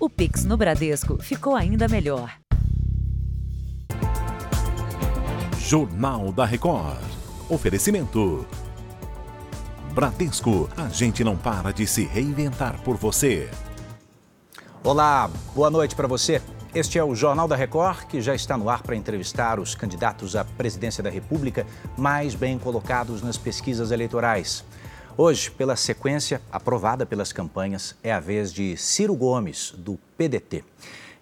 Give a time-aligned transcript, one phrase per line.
[0.00, 2.32] O Pix no Bradesco ficou ainda melhor.
[5.58, 7.02] Jornal da Record.
[7.48, 8.46] Oferecimento.
[9.92, 13.50] Bradesco, a gente não para de se reinventar por você.
[14.84, 16.40] Olá, boa noite para você.
[16.72, 20.36] Este é o Jornal da Record, que já está no ar para entrevistar os candidatos
[20.36, 24.64] à presidência da República mais bem colocados nas pesquisas eleitorais.
[25.20, 30.62] Hoje, pela sequência aprovada pelas campanhas, é a vez de Ciro Gomes, do PDT.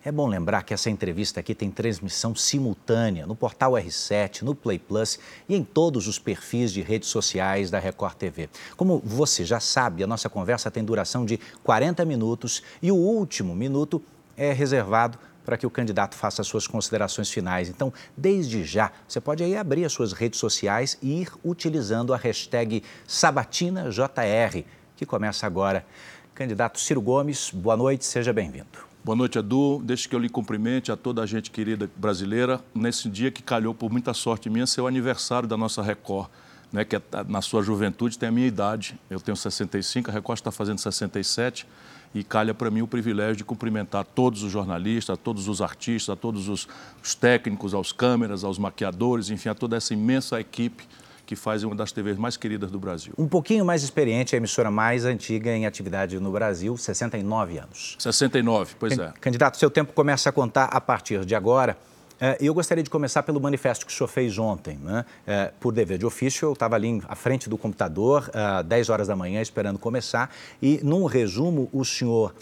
[0.05, 4.78] É bom lembrar que essa entrevista aqui tem transmissão simultânea no portal R7, no Play
[4.78, 8.50] Plus e em todos os perfis de redes sociais da Record TV.
[8.77, 13.56] Como você já sabe, a nossa conversa tem duração de 40 minutos e o último
[13.56, 14.02] minuto
[14.36, 17.68] é reservado para que o candidato faça as suas considerações finais.
[17.68, 22.16] Então, desde já, você pode aí abrir as suas redes sociais e ir utilizando a
[22.16, 24.64] hashtag SabatinaJR,
[24.96, 25.86] que começa agora.
[26.34, 28.66] Candidato Ciro Gomes, boa noite, seja bem-vindo.
[29.05, 29.80] Boa noite, Edu.
[29.84, 33.72] Deixe que eu lhe cumprimente a toda a gente querida brasileira nesse dia que calhou
[33.72, 36.28] por muita sorte minha ser o aniversário da nossa Record,
[36.72, 38.98] né, que é, na sua juventude tem a minha idade.
[39.08, 41.69] Eu tenho 65, a Record está fazendo 67
[42.19, 46.14] e calha para mim o privilégio de cumprimentar todos os jornalistas, a todos os artistas,
[46.14, 46.67] a todos os,
[47.03, 50.84] os técnicos, aos câmeras, aos maquiadores, enfim, a toda essa imensa equipe
[51.27, 53.12] que faz uma das TVs mais queridas do Brasil.
[53.19, 57.97] Um pouquinho mais experiente, a emissora mais antiga em atividade no Brasil, 69 anos.
[57.98, 59.12] 69, pois é.
[59.20, 61.77] Candidato, seu tempo começa a contar a partir de agora.
[62.19, 64.78] É, eu gostaria de começar pelo manifesto que o senhor fez ontem.
[64.78, 65.05] Né?
[65.27, 69.08] É, por dever de ofício, eu estava ali à frente do computador, às 10 horas
[69.08, 72.34] da manhã, esperando começar, e num resumo, o senhor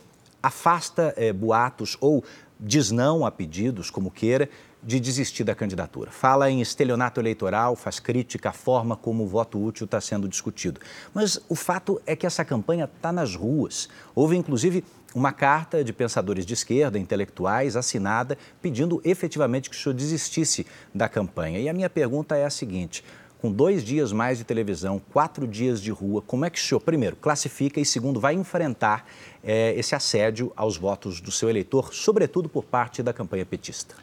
[0.42, 2.22] afasta é, boatos ou
[2.61, 4.48] diz não a pedidos, como queira,
[4.83, 6.11] de desistir da candidatura.
[6.11, 10.78] Fala em estelionato eleitoral, faz crítica à forma como o voto útil está sendo discutido.
[11.12, 13.88] Mas o fato é que essa campanha está nas ruas.
[14.14, 19.94] Houve, inclusive, uma carta de pensadores de esquerda, intelectuais, assinada, pedindo efetivamente que o senhor
[19.94, 21.60] desistisse da campanha.
[21.60, 23.04] E a minha pergunta é a seguinte:
[23.44, 26.80] com dois dias mais de televisão, quatro dias de rua, como é que o senhor,
[26.80, 29.06] primeiro, classifica e, segundo, vai enfrentar
[29.42, 33.94] é, esse assédio aos votos do seu eleitor, sobretudo por parte da campanha petista?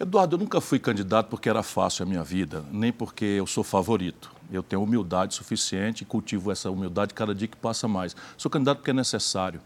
[0.00, 3.62] Eduardo, eu nunca fui candidato porque era fácil a minha vida, nem porque eu sou
[3.62, 4.32] favorito.
[4.50, 8.16] Eu tenho humildade suficiente e cultivo essa humildade cada dia que passa mais.
[8.36, 9.60] Sou candidato porque é necessário.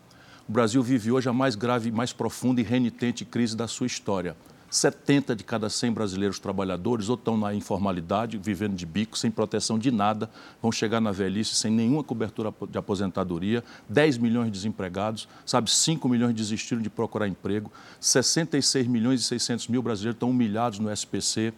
[0.47, 4.37] O Brasil vive hoje a mais grave, mais profunda e renitente crise da sua história.
[4.69, 9.79] 70 de cada 100 brasileiros trabalhadores ou estão na informalidade, vivendo de bico, sem proteção
[9.79, 10.29] de nada,
[10.61, 16.07] vão chegar na velhice sem nenhuma cobertura de aposentadoria, 10 milhões de desempregados, sabe, 5
[16.11, 21.55] milhões desistiram de procurar emprego, 66 milhões e 600 mil brasileiros estão humilhados no SPC.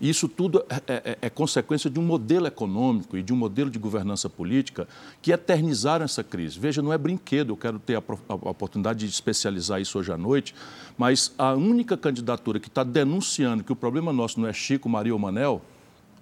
[0.00, 3.36] E isso tudo é, é, é, é, consequência de um modelo econômico e de um
[3.36, 4.86] modelo de governança política
[5.20, 6.58] que eternizaram essa crise.
[6.58, 10.16] Veja, não é brinquedo, eu quero ter a, a oportunidade de especializar isso hoje à
[10.16, 10.54] noite,
[10.96, 15.12] mas a única candidatura que está denunciando que o problema nosso não é Chico, Maria
[15.12, 15.60] ou Manel,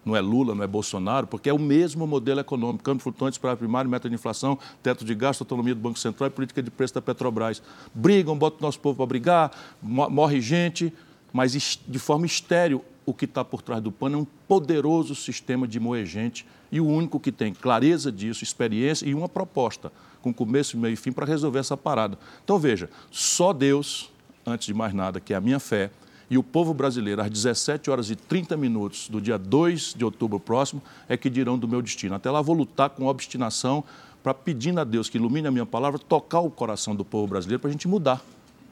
[0.06, 3.56] não é Lula, não é Bolsonaro, porque é o mesmo modelo econômico, câmbio flutuante, para
[3.56, 6.94] primário, meta de inflação, teto de gasto, autonomia do Banco Central e política de preço
[6.94, 7.60] da Petrobras.
[7.92, 9.50] Brigam, botam o nosso povo para brigar,
[9.82, 10.92] morre gente,
[11.32, 11.52] mas
[11.86, 15.78] de forma estéreo o que está por trás do pano é um poderoso sistema de
[15.78, 20.76] moer gente e o único que tem clareza disso, experiência e uma proposta com começo,
[20.76, 22.18] meio e fim para resolver essa parada.
[22.44, 24.10] Então veja, só Deus,
[24.44, 25.90] antes de mais nada, que é a minha fé,
[26.28, 30.40] e o povo brasileiro, às 17 horas e 30 minutos do dia 2 de outubro
[30.40, 32.16] próximo, é que dirão do meu destino.
[32.16, 33.84] Até lá vou lutar com obstinação
[34.24, 37.60] para pedindo a Deus que ilumine a minha palavra, tocar o coração do povo brasileiro
[37.60, 38.20] para a gente mudar.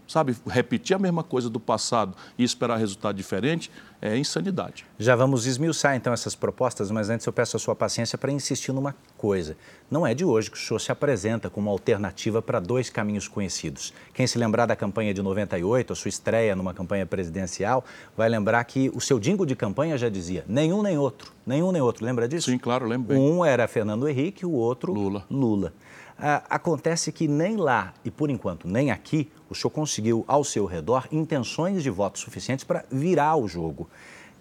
[0.07, 3.71] Sabe, repetir a mesma coisa do passado e esperar resultado diferente
[4.03, 4.85] é insanidade.
[4.99, 8.71] Já vamos esmiuçar então essas propostas, mas antes eu peço a sua paciência para insistir
[8.71, 9.57] numa coisa.
[9.91, 13.95] Não é de hoje que o senhor se apresenta como alternativa para dois caminhos conhecidos.
[14.13, 17.83] Quem se lembrar da campanha de 98, a sua estreia numa campanha presidencial,
[18.15, 21.81] vai lembrar que o seu dingo de campanha já dizia nenhum nem outro, nenhum nem
[21.81, 22.05] outro.
[22.05, 22.51] Lembra disso?
[22.51, 23.19] Sim, claro, lembro bem.
[23.19, 25.25] Um era Fernando Henrique, o outro Lula.
[25.31, 25.73] Lula.
[26.19, 30.65] Ah, acontece que nem lá e por enquanto nem aqui o senhor conseguiu ao seu
[30.65, 33.89] redor intenções de voto suficientes para virar o jogo.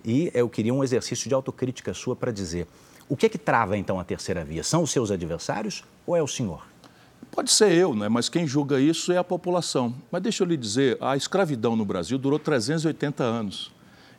[0.06, 2.68] E eu queria um exercício de autocrítica sua para dizer
[3.10, 4.64] o que é que trava então a terceira via?
[4.64, 6.66] São os seus adversários ou é o senhor?
[7.32, 8.08] Pode ser eu, né?
[8.08, 9.94] mas quem julga isso é a população.
[10.12, 13.72] Mas deixa eu lhe dizer, a escravidão no Brasil durou 380 anos.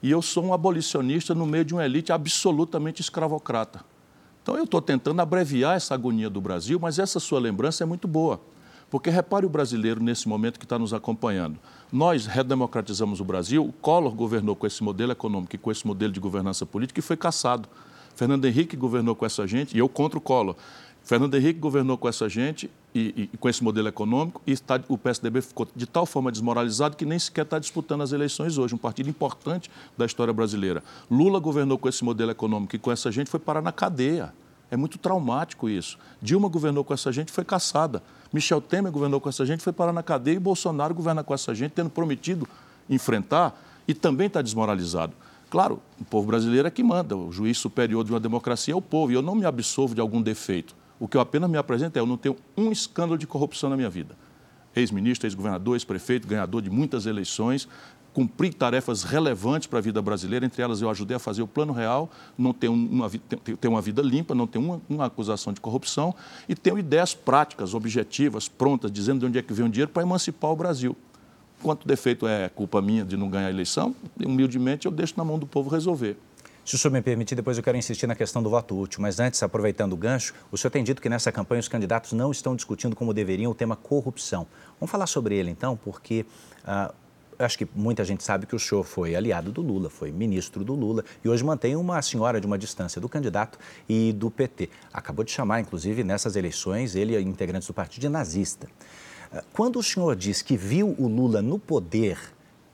[0.02, 3.84] E eu sou um abolicionista no meio de uma elite absolutamente escravocrata.
[4.44, 8.06] Então eu estou tentando abreviar essa agonia do Brasil, mas essa sua lembrança é muito
[8.06, 8.38] boa.
[8.90, 11.58] Porque repare o brasileiro nesse momento que está nos acompanhando.
[11.90, 16.12] Nós redemocratizamos o Brasil, o Collor governou com esse modelo econômico e com esse modelo
[16.12, 17.66] de governança política e foi caçado.
[18.14, 20.56] Fernando Henrique governou com essa gente e eu contra o Collor.
[21.04, 24.96] Fernando Henrique governou com essa gente e, e com esse modelo econômico e está, o
[24.96, 28.78] PSDB ficou de tal forma desmoralizado que nem sequer está disputando as eleições hoje, um
[28.78, 30.82] partido importante da história brasileira.
[31.10, 34.32] Lula governou com esse modelo econômico e com essa gente foi parar na cadeia.
[34.70, 35.98] É muito traumático isso.
[36.22, 38.02] Dilma governou com essa gente foi caçada.
[38.32, 41.54] Michel Temer governou com essa gente foi parar na cadeia e Bolsonaro governa com essa
[41.54, 42.48] gente, tendo prometido
[42.88, 45.12] enfrentar e também está desmoralizado.
[45.50, 48.80] Claro, o povo brasileiro é que manda, o juiz superior de uma democracia é o
[48.80, 50.74] povo, e eu não me absolvo de algum defeito.
[50.98, 53.76] O que eu apenas me apresento é eu não tenho um escândalo de corrupção na
[53.76, 54.16] minha vida.
[54.74, 57.68] Ex-ministro, ex-governador, ex-prefeito, ganhador de muitas eleições,
[58.14, 61.72] cumpri tarefas relevantes para a vida brasileira, entre elas eu ajudei a fazer o Plano
[61.72, 62.08] Real,
[62.38, 63.10] não ter uma,
[63.60, 66.14] ter uma vida limpa, não ter uma, uma, acusação de corrupção
[66.48, 70.02] e tenho ideias práticas, objetivas, prontas, dizendo de onde é que vem o dinheiro para
[70.02, 70.96] emancipar o Brasil.
[71.60, 73.94] Quanto defeito é culpa minha de não ganhar a eleição,
[74.24, 76.16] humildemente eu deixo na mão do povo resolver.
[76.64, 79.02] Se o senhor me permitir, depois eu quero insistir na questão do voto útil.
[79.02, 82.30] Mas antes, aproveitando o gancho, o senhor tem dito que nessa campanha os candidatos não
[82.30, 84.46] estão discutindo como deveriam o tema corrupção.
[84.80, 86.24] Vamos falar sobre ele então, porque
[86.66, 86.94] uh,
[87.38, 90.74] acho que muita gente sabe que o senhor foi aliado do Lula, foi ministro do
[90.74, 94.70] Lula e hoje mantém uma senhora de uma distância do candidato e do PT.
[94.90, 98.68] Acabou de chamar, inclusive, nessas eleições, ele e integrantes do partido de nazista.
[99.30, 102.18] Uh, quando o senhor diz que viu o Lula no poder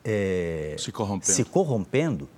[0.05, 2.29] é, se corrompendo, se corrompendo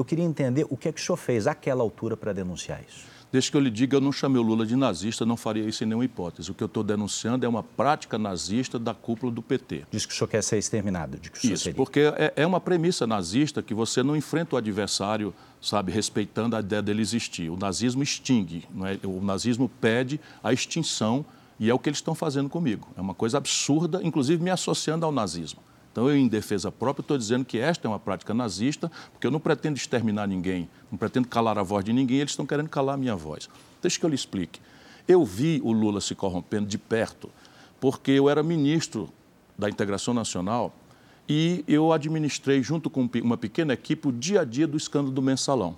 [0.00, 3.10] eu queria entender o que é que o senhor fez àquela altura para denunciar isso.
[3.32, 5.84] Desde que eu lhe diga, eu não chamei o Lula de nazista, não faria isso
[5.84, 6.50] em nenhuma hipótese.
[6.50, 9.84] O que eu estou denunciando é uma prática nazista da cúpula do PT.
[9.88, 11.16] Diz que o senhor quer ser exterminado.
[11.16, 11.76] De que o senhor isso, seria.
[11.76, 16.60] porque é, é, uma premissa nazista que você não enfrenta o adversário, sabe, respeitando a
[16.60, 17.50] ideia dele existir.
[17.50, 18.98] O nazismo extingue, não é?
[19.04, 21.24] o nazismo pede a extinção
[21.60, 22.88] e é o que eles estão fazendo comigo.
[22.96, 25.60] É uma coisa absurda, inclusive me associando ao nazismo.
[25.92, 29.30] Então, eu, em defesa própria, estou dizendo que esta é uma prática nazista, porque eu
[29.30, 32.94] não pretendo exterminar ninguém, não pretendo calar a voz de ninguém, eles estão querendo calar
[32.94, 33.48] a minha voz.
[33.82, 34.60] Deixa que eu lhe explique.
[35.08, 37.28] Eu vi o Lula se corrompendo de perto,
[37.80, 39.08] porque eu era ministro
[39.58, 40.72] da Integração Nacional
[41.28, 45.22] e eu administrei, junto com uma pequena equipe, o dia a dia do escândalo do
[45.22, 45.76] mensalão.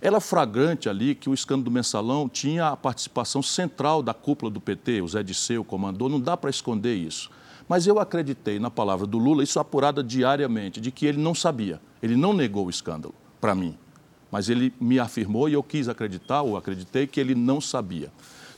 [0.00, 4.60] Era flagrante ali que o escândalo do mensalão tinha a participação central da cúpula do
[4.60, 7.30] PT, o Zé Disseu, comandou, não dá para esconder isso.
[7.68, 11.80] Mas eu acreditei na palavra do Lula, isso apurada diariamente, de que ele não sabia.
[12.02, 13.76] Ele não negou o escândalo para mim.
[14.30, 18.10] Mas ele me afirmou e eu quis acreditar, ou acreditei, que ele não sabia.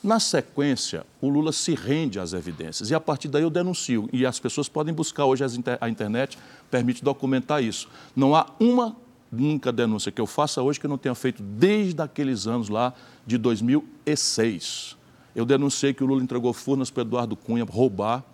[0.02, 4.08] Na sequência, o Lula se rende às evidências e a partir daí eu denuncio.
[4.12, 5.44] E as pessoas podem buscar hoje
[5.80, 6.38] a internet,
[6.70, 7.88] permite documentar isso.
[8.14, 8.96] Não há uma
[9.32, 12.92] única denúncia que eu faça hoje que eu não tenha feito desde aqueles anos lá
[13.26, 14.96] de 2006.
[15.34, 18.24] Eu denunciei que o Lula entregou furnas para Eduardo Cunha roubar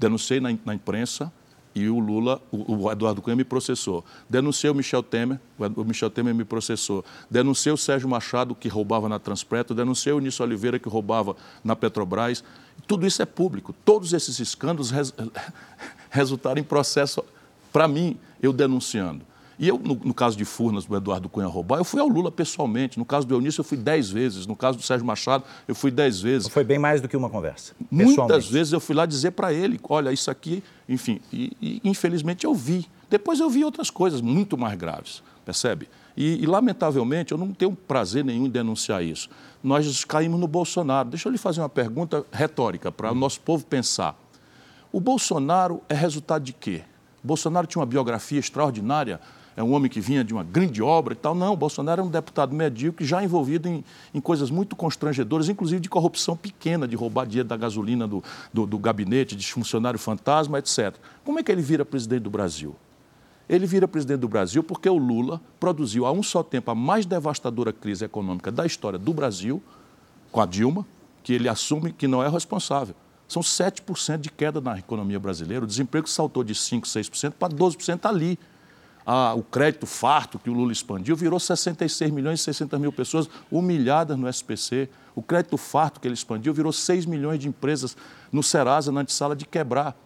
[0.00, 1.30] Denunciei na, na imprensa
[1.74, 4.02] e o Lula, o, o, Eduardo Cunha me processou.
[4.28, 5.38] Denunciei o Michel Temer,
[5.76, 7.04] o Michel Temer me processou.
[7.30, 9.74] Denunciei o Sérgio Machado, que roubava na Transpreto.
[9.74, 12.42] Denunciei o Nício Oliveira, que roubava na Petrobras.
[12.86, 13.74] Tudo isso é público.
[13.84, 15.14] Todos esses escândalos res,
[16.10, 17.22] resultaram em processo,
[17.70, 19.29] para mim, eu denunciando.
[19.60, 22.32] E eu, no, no, caso de Furnas, do Eduardo Cunha roubar, eu fui ao Lula
[22.32, 22.98] pessoalmente.
[22.98, 24.46] No caso do Eunício, eu fui dez vezes.
[24.46, 26.48] No caso do Sérgio Machado, eu fui dez vezes.
[26.48, 27.74] Foi bem mais do que uma conversa.
[27.90, 31.20] Muitas vezes eu fui lá dizer para ele, olha, isso aqui, enfim.
[31.30, 32.86] E, e, infelizmente eu vi.
[33.10, 35.90] Depois eu vi outras coisas muito mais graves, percebe?
[36.16, 39.28] E, e, lamentavelmente, eu não tenho prazer nenhum em denunciar isso.
[39.62, 41.10] Nós caímos no Bolsonaro.
[41.10, 44.18] Deixa eu lhe fazer uma pergunta retórica para o nosso povo pensar.
[44.90, 46.82] O Bolsonaro é resultado de quê?
[47.22, 49.20] O Bolsonaro tinha uma biografia extraordinária
[49.60, 51.34] é um homem que vinha de uma grande obra e tal.
[51.34, 55.88] Não, Bolsonaro é um deputado medíocre já envolvido em, em coisas muito constrangedoras, inclusive de
[55.88, 60.96] corrupção pequena, de roubar dinheiro da gasolina do, do, do gabinete, de funcionário fantasma, etc.
[61.24, 62.74] Como é que ele vira presidente do Brasil?
[63.48, 67.04] Ele vira presidente do Brasil porque o Lula produziu a um só tempo a mais
[67.04, 69.62] devastadora crise econômica da história do Brasil,
[70.32, 70.86] com a Dilma,
[71.22, 72.94] que ele assume que não é responsável.
[73.28, 75.64] São 7% de queda na economia brasileira.
[75.64, 78.38] O desemprego saltou de 5%, 6% para 12% ali
[79.36, 84.16] o crédito farto que o Lula expandiu virou 66 milhões e 60 mil pessoas humilhadas
[84.16, 84.88] no SPC.
[85.14, 87.96] O crédito farto que ele expandiu virou 6 milhões de empresas
[88.30, 89.96] no Serasa, na antessala de quebrar.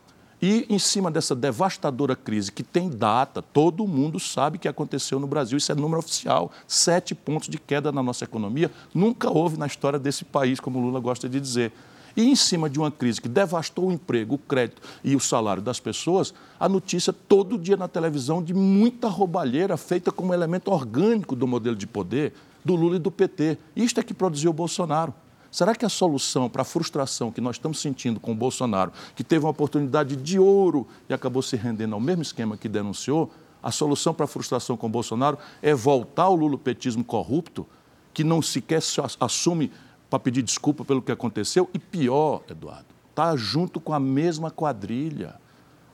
[0.40, 5.26] E em cima dessa devastadora crise, que tem data, todo mundo sabe que aconteceu no
[5.26, 9.66] Brasil, isso é número oficial, sete pontos de queda na nossa economia, nunca houve na
[9.66, 11.72] história desse país, como o Lula gosta de dizer.
[12.16, 15.62] E em cima de uma crise que devastou o emprego, o crédito e o salário
[15.62, 21.34] das pessoas, a notícia todo dia na televisão de muita roubalheira feita como elemento orgânico
[21.34, 22.32] do modelo de poder
[22.64, 23.58] do Lula e do PT.
[23.74, 25.12] Isto é que produziu o Bolsonaro.
[25.50, 29.22] Será que a solução para a frustração que nós estamos sentindo com o Bolsonaro, que
[29.22, 33.30] teve uma oportunidade de ouro e acabou se rendendo ao mesmo esquema que denunciou,
[33.62, 37.66] a solução para a frustração com o Bolsonaro é voltar ao lulopetismo corrupto,
[38.12, 38.80] que não sequer
[39.20, 39.70] assume
[40.14, 41.68] para pedir desculpa pelo que aconteceu.
[41.74, 45.34] E pior, Eduardo, está junto com a mesma quadrilha.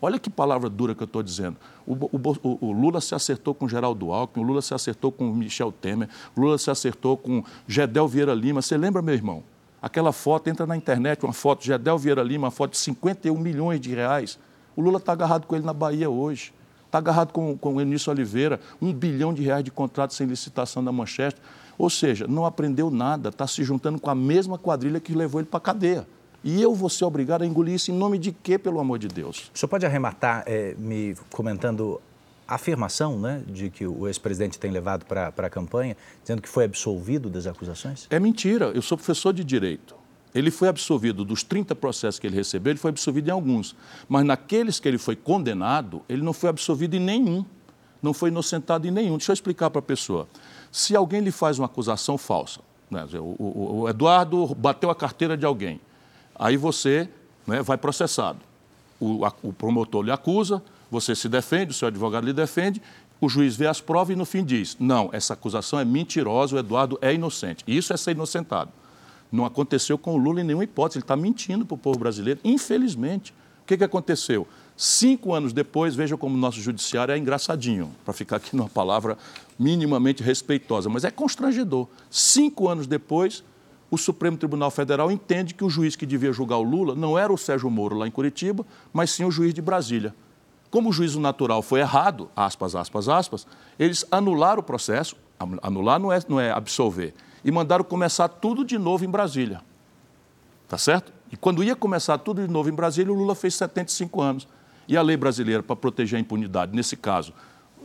[0.03, 1.57] Olha que palavra dura que eu estou dizendo.
[1.87, 5.73] O, o, o, Lula se acertou com Geraldo Alckmin, o Lula se acertou com Michel
[5.73, 8.61] Temer, o Lula se acertou com Gedel Vieira Lima.
[8.61, 9.43] Você lembra, meu irmão?
[9.81, 13.35] Aquela foto, entra na internet, uma foto de Gedel Vieira Lima, uma foto de 51
[13.39, 14.39] milhões de reais.
[14.77, 16.53] O Lula está agarrado com ele na Bahia hoje.
[16.85, 20.85] Está agarrado com, com o Enício Oliveira, um bilhão de reais de contrato sem licitação
[20.85, 21.43] da Manchester.
[21.81, 25.49] Ou seja, não aprendeu nada, está se juntando com a mesma quadrilha que levou ele
[25.49, 26.07] para a cadeia.
[26.45, 29.09] E eu vou ser obrigado a engolir isso em nome de quê, pelo amor de
[29.09, 29.51] Deus?
[29.55, 31.99] O senhor pode arrematar é, me comentando
[32.47, 36.67] a afirmação né, de que o ex-presidente tem levado para a campanha, dizendo que foi
[36.67, 38.07] absolvido das acusações?
[38.11, 38.67] É mentira.
[38.75, 39.95] Eu sou professor de direito.
[40.35, 43.75] Ele foi absolvido dos 30 processos que ele recebeu, ele foi absolvido em alguns.
[44.07, 47.43] Mas naqueles que ele foi condenado, ele não foi absolvido em nenhum.
[48.03, 49.17] Não foi inocentado em nenhum.
[49.17, 50.27] Deixa eu explicar para a pessoa.
[50.73, 55.37] Se alguém lhe faz uma acusação falsa, né, o, o, o Eduardo bateu a carteira
[55.37, 55.81] de alguém,
[56.41, 57.07] Aí você
[57.47, 58.39] né, vai processado.
[58.99, 62.81] O, a, o promotor lhe acusa, você se defende, o seu advogado lhe defende,
[63.21, 66.59] o juiz vê as provas e no fim diz: não, essa acusação é mentirosa, o
[66.59, 67.63] Eduardo é inocente.
[67.67, 68.73] Isso é ser inocentado.
[69.31, 72.41] Não aconteceu com o Lula em nenhuma hipótese, ele está mentindo para o povo brasileiro,
[72.43, 73.33] infelizmente.
[73.63, 74.49] O que, que aconteceu?
[74.83, 79.19] Cinco anos depois, veja como o nosso judiciário é engraçadinho, para ficar aqui numa palavra
[79.59, 81.87] minimamente respeitosa, mas é constrangedor.
[82.09, 83.45] Cinco anos depois,
[83.91, 87.31] o Supremo Tribunal Federal entende que o juiz que devia julgar o Lula não era
[87.31, 90.15] o Sérgio Moro lá em Curitiba, mas sim o juiz de Brasília.
[90.71, 93.47] Como o juízo natural foi errado, aspas, aspas, aspas,
[93.79, 95.15] eles anularam o processo,
[95.61, 97.13] anular não é, não é absolver,
[97.45, 99.61] e mandaram começar tudo de novo em Brasília.
[100.67, 101.13] Tá certo?
[101.31, 104.49] E quando ia começar tudo de novo em Brasília, o Lula fez 75 anos.
[104.89, 107.33] E a lei brasileira, para proteger a impunidade, nesse caso,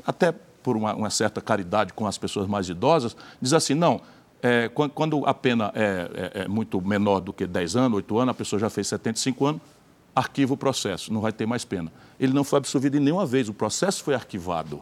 [0.05, 0.31] até
[0.63, 4.01] por uma, uma certa caridade com as pessoas mais idosas, diz assim: não,
[4.41, 8.31] é, quando a pena é, é, é, muito menor do que 10 anos, 8 anos,
[8.31, 9.61] a pessoa já fez 75 anos,
[10.15, 11.91] arquiva o processo, não vai ter mais pena.
[12.19, 14.81] Ele não foi absolvido em nenhuma vez, o processo foi arquivado.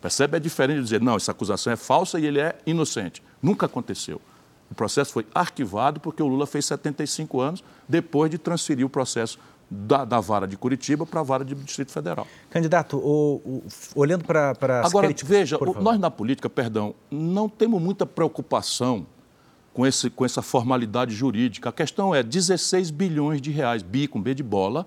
[0.00, 0.36] Percebe?
[0.36, 3.22] É diferente de dizer, não, essa acusação é falsa e ele é inocente.
[3.40, 4.20] Nunca aconteceu.
[4.70, 9.38] O processo foi arquivado porque o Lula fez 75 anos depois de transferir o processo
[9.72, 12.26] da, da vara de Curitiba para a vara do Distrito Federal.
[12.50, 13.64] Candidato, o, o,
[13.94, 19.06] olhando para as Agora, críticas, veja, nós na política, perdão, não temos muita preocupação
[19.72, 21.70] com, esse, com essa formalidade jurídica.
[21.70, 24.86] A questão é 16 bilhões de reais, bi com B de bola,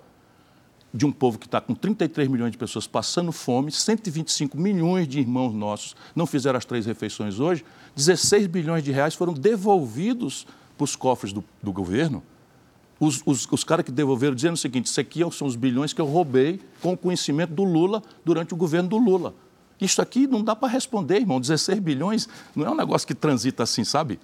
[0.94, 5.20] de um povo que está com 33 milhões de pessoas passando fome, 125 milhões de
[5.20, 7.66] irmãos nossos não fizeram as três refeições hoje,
[7.96, 10.46] 16 bilhões de reais foram devolvidos
[10.78, 12.24] para os cofres do, do governo
[13.00, 16.02] os, os, os caras que devolveram dizendo o seguinte: isso aqui são os bilhões que
[16.02, 19.34] eu roubei com o conhecimento do Lula durante o governo do Lula.
[19.80, 21.40] Isso aqui não dá para responder, irmão.
[21.40, 24.20] 16 bilhões não é um negócio que transita assim, sabe?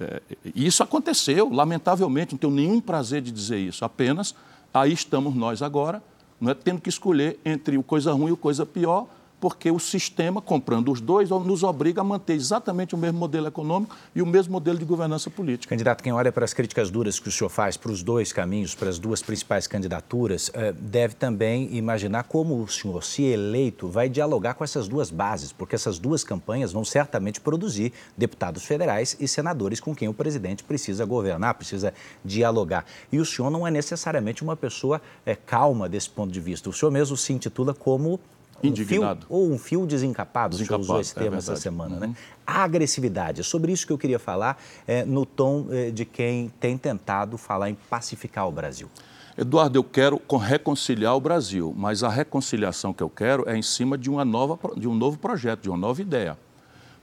[0.00, 0.22] É,
[0.54, 3.84] e isso aconteceu, lamentavelmente, não tenho nenhum prazer de dizer isso.
[3.84, 4.34] Apenas
[4.72, 6.02] aí estamos nós agora,
[6.40, 9.06] não é tendo que escolher entre o coisa ruim e o coisa pior,
[9.44, 13.94] porque o sistema, comprando os dois, nos obriga a manter exatamente o mesmo modelo econômico
[14.14, 15.68] e o mesmo modelo de governança política.
[15.68, 18.74] Candidato, quem olha para as críticas duras que o senhor faz para os dois caminhos,
[18.74, 24.08] para as duas principais candidaturas, eh, deve também imaginar como o senhor, se eleito, vai
[24.08, 29.28] dialogar com essas duas bases, porque essas duas campanhas vão certamente produzir deputados federais e
[29.28, 31.92] senadores com quem o presidente precisa governar, precisa
[32.24, 32.86] dialogar.
[33.12, 36.70] E o senhor não é necessariamente uma pessoa é, calma desse ponto de vista.
[36.70, 38.18] O senhor mesmo se intitula como
[38.68, 39.26] Indignado.
[39.26, 41.96] Um fio, ou um fio desencapado, desencapado usou esse termo é essa semana.
[41.96, 42.06] Né?
[42.06, 42.12] Uhum.
[42.12, 42.18] Né?
[42.46, 46.50] A agressividade, é sobre isso que eu queria falar, é, no tom é, de quem
[46.60, 48.88] tem tentado falar em pacificar o Brasil.
[49.36, 53.98] Eduardo, eu quero reconciliar o Brasil, mas a reconciliação que eu quero é em cima
[53.98, 56.38] de, uma nova, de um novo projeto, de uma nova ideia.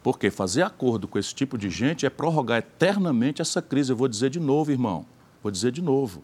[0.02, 3.92] Porque fazer acordo com esse tipo de gente é prorrogar eternamente essa crise.
[3.92, 5.06] Eu vou dizer de novo, irmão,
[5.44, 6.24] vou dizer de novo.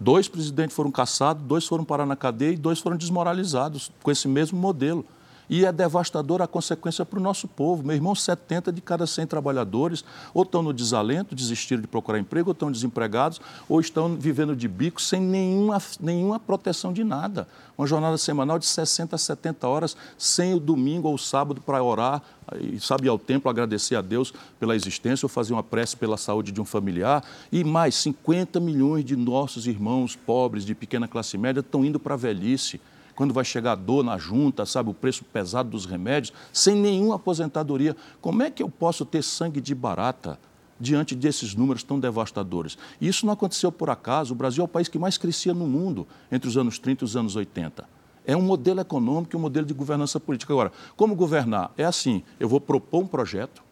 [0.00, 4.26] Dois presidentes foram caçados, dois foram parar na cadeia e dois foram desmoralizados com esse
[4.26, 5.04] mesmo modelo.
[5.50, 7.82] E é devastadora a consequência para o nosso povo.
[7.82, 12.50] Meu irmão, 70 de cada 100 trabalhadores ou estão no desalento, desistiram de procurar emprego,
[12.50, 17.48] ou estão desempregados, ou estão vivendo de bico sem nenhuma, nenhuma proteção de nada.
[17.76, 21.82] Uma jornada semanal de 60 a 70 horas, sem o domingo ou o sábado para
[21.82, 22.22] orar,
[22.60, 26.52] e sabe, ao templo agradecer a Deus pela existência ou fazer uma prece pela saúde
[26.52, 27.24] de um familiar.
[27.50, 32.14] E mais, 50 milhões de nossos irmãos pobres de pequena classe média estão indo para
[32.14, 32.80] a velhice
[33.20, 37.16] quando vai chegar a dor na junta, sabe, o preço pesado dos remédios, sem nenhuma
[37.16, 37.94] aposentadoria.
[38.18, 40.38] Como é que eu posso ter sangue de barata
[40.80, 42.78] diante desses números tão devastadores?
[42.98, 44.32] E isso não aconteceu por acaso.
[44.32, 47.04] O Brasil é o país que mais crescia no mundo entre os anos 30 e
[47.04, 47.86] os anos 80.
[48.24, 50.54] É um modelo econômico e um modelo de governança política.
[50.54, 51.72] Agora, como governar?
[51.76, 53.62] É assim: eu vou propor um projeto,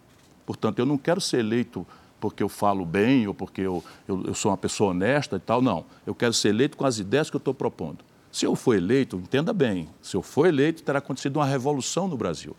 [0.44, 1.86] portanto, eu não quero ser eleito
[2.20, 5.62] porque eu falo bem ou porque eu, eu, eu sou uma pessoa honesta e tal.
[5.62, 5.86] Não.
[6.06, 8.07] Eu quero ser eleito com as ideias que eu estou propondo.
[8.38, 12.16] Se eu for eleito, entenda bem, se eu for eleito, terá acontecido uma revolução no
[12.16, 12.54] Brasil.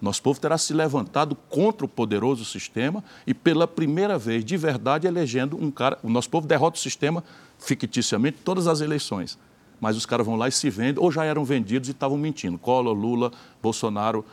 [0.00, 5.08] Nosso povo terá se levantado contra o poderoso sistema e, pela primeira vez, de verdade,
[5.08, 5.98] elegendo um cara.
[6.04, 7.24] O nosso povo derrota o sistema
[7.58, 9.36] ficticiamente todas as eleições.
[9.80, 12.56] Mas os caras vão lá e se vendem, ou já eram vendidos e estavam mentindo.
[12.56, 14.24] Collor, Lula, Bolsonaro,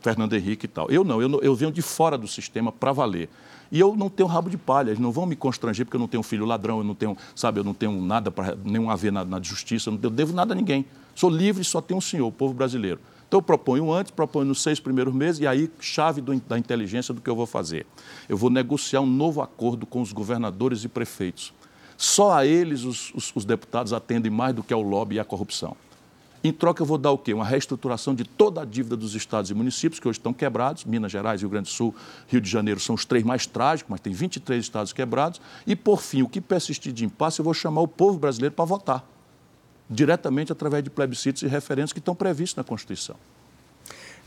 [0.00, 0.90] Fernando Henrique e tal.
[0.90, 3.28] Eu não, eu, eu venho de fora do sistema para valer.
[3.70, 6.08] E eu não tenho rabo de palha, eles não vão me constranger porque eu não
[6.08, 9.12] tenho filho ladrão, eu não tenho, sabe, eu não tenho nada para nenhum a ver
[9.12, 10.84] na, na justiça, eu não devo nada a ninguém.
[11.14, 13.00] Sou livre só tenho um senhor, o povo brasileiro.
[13.26, 17.12] Então, eu proponho antes, proponho nos seis primeiros meses, e aí, chave do, da inteligência
[17.12, 17.84] do que eu vou fazer.
[18.28, 21.52] Eu vou negociar um novo acordo com os governadores e prefeitos.
[21.96, 25.24] Só a eles os, os, os deputados atendem mais do que ao lobby e à
[25.24, 25.76] corrupção.
[26.44, 27.34] Em troca, eu vou dar o quê?
[27.34, 30.84] Uma reestruturação de toda a dívida dos estados e municípios, que hoje estão quebrados.
[30.84, 31.94] Minas Gerais, Rio Grande do Sul,
[32.28, 35.40] Rio de Janeiro são os três mais trágicos, mas tem 23 estados quebrados.
[35.66, 38.64] E, por fim, o que persistir de impasse, eu vou chamar o povo brasileiro para
[38.64, 39.04] votar
[39.88, 43.16] diretamente através de plebiscitos e referendos que estão previstos na Constituição.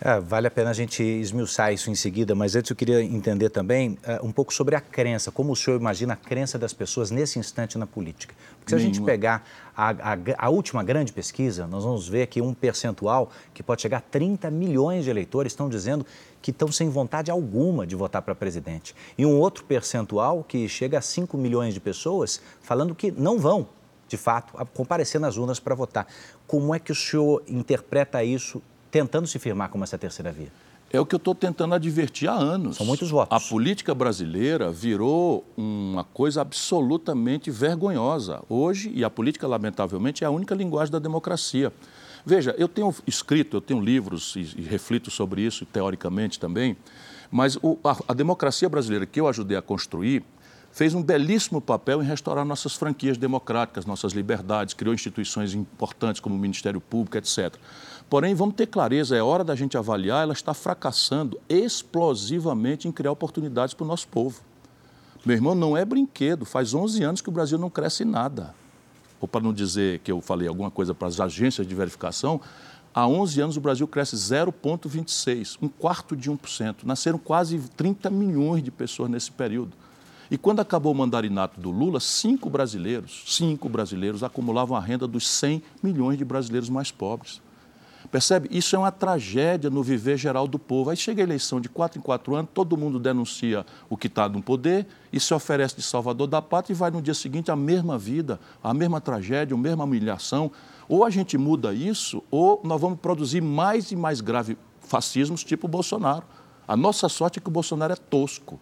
[0.01, 3.49] É, vale a pena a gente esmiuçar isso em seguida, mas antes eu queria entender
[3.49, 7.11] também uh, um pouco sobre a crença, como o senhor imagina a crença das pessoas
[7.11, 8.33] nesse instante na política.
[8.57, 8.91] Porque se Nenhuma.
[8.91, 13.29] a gente pegar a, a, a, última grande pesquisa, nós vamos ver que um percentual
[13.53, 16.05] que pode chegar a 30 milhões de eleitores estão dizendo
[16.41, 18.95] que estão sem vontade alguma de votar para presidente.
[19.17, 23.67] E um outro percentual que chega a 5 milhões de pessoas falando que não vão
[24.07, 26.07] de fato, comparecer nas urnas para votar.
[26.47, 28.59] Como é que o senhor interpreta isso,
[28.91, 30.51] tentando se firmar como essa terceira via?
[30.91, 32.77] É o que eu estou tentando advertir há anos.
[32.77, 33.35] São muitos votos.
[33.35, 38.41] A política brasileira virou uma coisa absolutamente vergonhosa.
[38.49, 41.71] Hoje, e a política, lamentavelmente, é a única linguagem da democracia.
[42.25, 46.75] Veja, eu tenho escrito, eu tenho livros e, e reflito sobre isso, teoricamente também,
[47.31, 50.23] mas o, a, a democracia brasileira que eu ajudei a construir,
[50.71, 56.35] fez um belíssimo papel em restaurar nossas franquias democráticas, nossas liberdades, criou instituições importantes como
[56.35, 57.55] o Ministério Público, etc.
[58.09, 63.11] Porém, vamos ter clareza, é hora da gente avaliar, ela está fracassando explosivamente em criar
[63.11, 64.41] oportunidades para o nosso povo.
[65.23, 68.55] Meu irmão, não é brinquedo, faz 11 anos que o Brasil não cresce nada.
[69.21, 72.41] Ou para não dizer que eu falei alguma coisa para as agências de verificação,
[72.95, 76.77] há 11 anos o Brasil cresce 0,26, um quarto de 1%.
[76.85, 79.73] Nasceram quase 30 milhões de pessoas nesse período.
[80.31, 85.27] E quando acabou o mandarinato do Lula, cinco brasileiros, cinco brasileiros acumulavam a renda dos
[85.27, 87.39] 100 milhões de brasileiros mais pobres.
[88.11, 88.49] Percebe?
[88.51, 90.89] Isso é uma tragédia no viver geral do povo.
[90.89, 94.27] Aí chega a eleição de quatro em quatro anos, todo mundo denuncia o que está
[94.27, 97.55] no poder e se oferece de salvador da pátria e vai no dia seguinte a
[97.55, 100.51] mesma vida, a mesma tragédia, a mesma humilhação.
[100.87, 105.67] Ou a gente muda isso, ou nós vamos produzir mais e mais graves fascismos tipo
[105.67, 106.23] o Bolsonaro.
[106.67, 108.59] A nossa sorte é que o Bolsonaro é tosco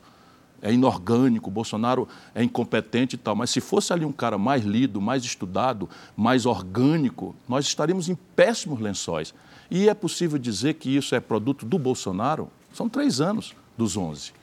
[0.62, 5.00] é inorgânico, Bolsonaro é incompetente e tal, mas se fosse ali um cara mais lido,
[5.00, 9.34] mais estudado, mais orgânico, nós estaríamos em péssimos lençóis.
[9.70, 12.50] E é possível dizer que isso é produto do Bolsonaro?
[12.74, 14.34] São três anos dos 11.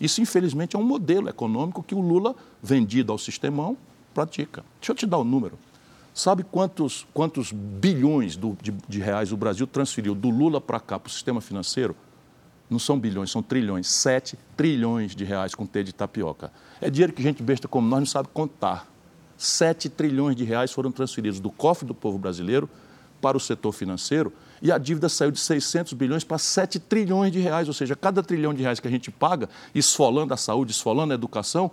[0.00, 3.76] Isso, infelizmente, é um modelo econômico que o Lula, vendido ao sistemão,
[4.12, 4.64] pratica.
[4.80, 5.58] Deixa eu te dar o um número.
[6.12, 10.98] Sabe quantos, quantos bilhões do, de, de reais o Brasil transferiu do Lula para cá,
[10.98, 11.96] para o sistema financeiro?
[12.68, 16.52] Não são bilhões, são trilhões, 7 trilhões de reais com T de tapioca.
[16.80, 18.88] É dinheiro que gente besta como nós não sabe contar.
[19.36, 22.68] 7 trilhões de reais foram transferidos do cofre do povo brasileiro
[23.20, 27.38] para o setor financeiro e a dívida saiu de 600 bilhões para 7 trilhões de
[27.38, 31.12] reais, ou seja, cada trilhão de reais que a gente paga, esfolando a saúde, esfolando
[31.12, 31.70] a educação,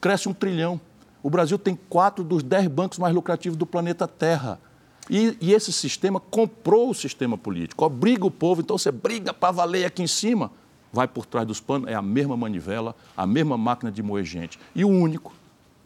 [0.00, 0.80] cresce um trilhão.
[1.22, 4.60] O Brasil tem quatro dos dez bancos mais lucrativos do planeta Terra.
[5.08, 9.52] E, e, esse sistema comprou o sistema político, obriga o povo, então você briga para
[9.52, 10.50] valer aqui em cima,
[10.92, 14.58] vai por trás dos panos, é a mesma manivela, a mesma máquina de moer gente.
[14.74, 15.32] E o único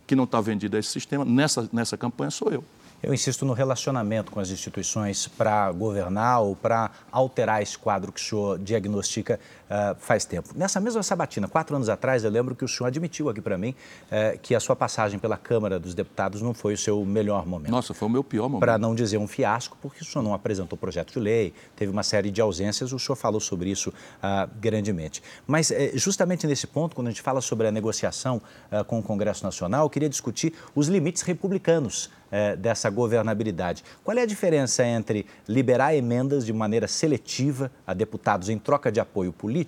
[0.07, 2.65] que não está vendido a esse sistema nessa, nessa campanha sou eu.
[3.03, 8.21] Eu insisto no relacionamento com as instituições para governar ou para alterar esse quadro que
[8.21, 10.51] o senhor diagnostica uh, faz tempo.
[10.55, 13.71] Nessa mesma sabatina, quatro anos atrás, eu lembro que o senhor admitiu aqui para mim
[13.71, 17.71] uh, que a sua passagem pela Câmara dos Deputados não foi o seu melhor momento.
[17.71, 18.61] Nossa, foi o meu pior momento.
[18.61, 22.03] Para não dizer um fiasco, porque o senhor não apresentou projeto de lei, teve uma
[22.03, 25.23] série de ausências, o senhor falou sobre isso uh, grandemente.
[25.47, 28.43] Mas eh, justamente nesse ponto, quando a gente fala sobre a negociação
[28.87, 33.83] com o Congresso Nacional, eu queria discutir os limites republicanos é, dessa governabilidade.
[34.05, 39.01] Qual é a diferença entre liberar emendas de maneira seletiva a deputados em troca de
[39.01, 39.60] apoio político,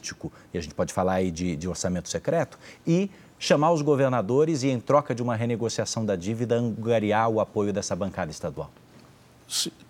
[0.52, 4.68] e a gente pode falar aí de, de orçamento secreto, e chamar os governadores e,
[4.68, 8.70] em troca de uma renegociação da dívida, angariar o apoio dessa bancada estadual?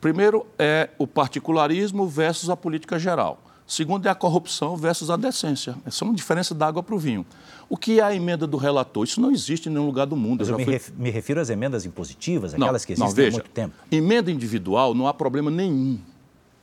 [0.00, 3.38] Primeiro é o particularismo versus a política geral.
[3.66, 5.76] Segundo é a corrupção versus a decência.
[5.86, 7.24] Essa é uma diferença da água para o vinho.
[7.68, 9.04] O que é a emenda do relator?
[9.04, 10.40] Isso não existe em nenhum lugar do mundo.
[10.40, 10.94] Mas eu, eu me, fui...
[10.96, 13.74] me, refiro às emendas impositivas, aquelas não, que existem não, veja, há muito tempo.
[13.90, 15.98] Emenda individual não há problema nenhum.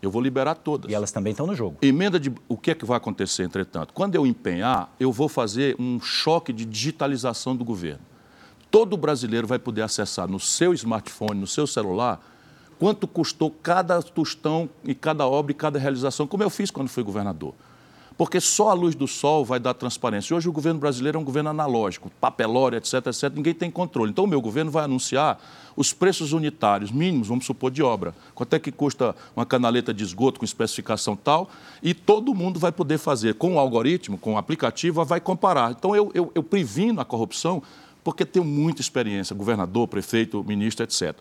[0.01, 0.89] Eu vou liberar todas.
[0.89, 1.77] E elas também estão no jogo.
[1.81, 2.31] Emenda de.
[2.47, 3.93] O que é que vai acontecer, entretanto?
[3.93, 8.01] Quando eu empenhar, eu vou fazer um choque de digitalização do governo.
[8.71, 12.23] Todo brasileiro vai poder acessar no seu smartphone, no seu celular,
[12.77, 17.03] quanto custou cada tostão e cada obra e cada realização, como eu fiz quando fui
[17.03, 17.53] governador.
[18.19, 20.35] Porque só a luz do sol vai dar transparência.
[20.35, 24.11] Hoje o governo brasileiro é um governo analógico, papelório, etc, etc, ninguém tem controle.
[24.11, 25.39] Então o meu governo vai anunciar
[25.73, 28.13] os preços unitários mínimos, vamos supor, de obra.
[28.35, 31.49] Quanto é que custa uma canaleta de esgoto com especificação tal?
[31.81, 35.71] E todo mundo vai poder fazer com o algoritmo, com o aplicativo, vai comparar.
[35.71, 37.63] Então eu, eu, eu previno a corrupção
[38.03, 41.15] porque tenho muita experiência, governador, prefeito, ministro, etc.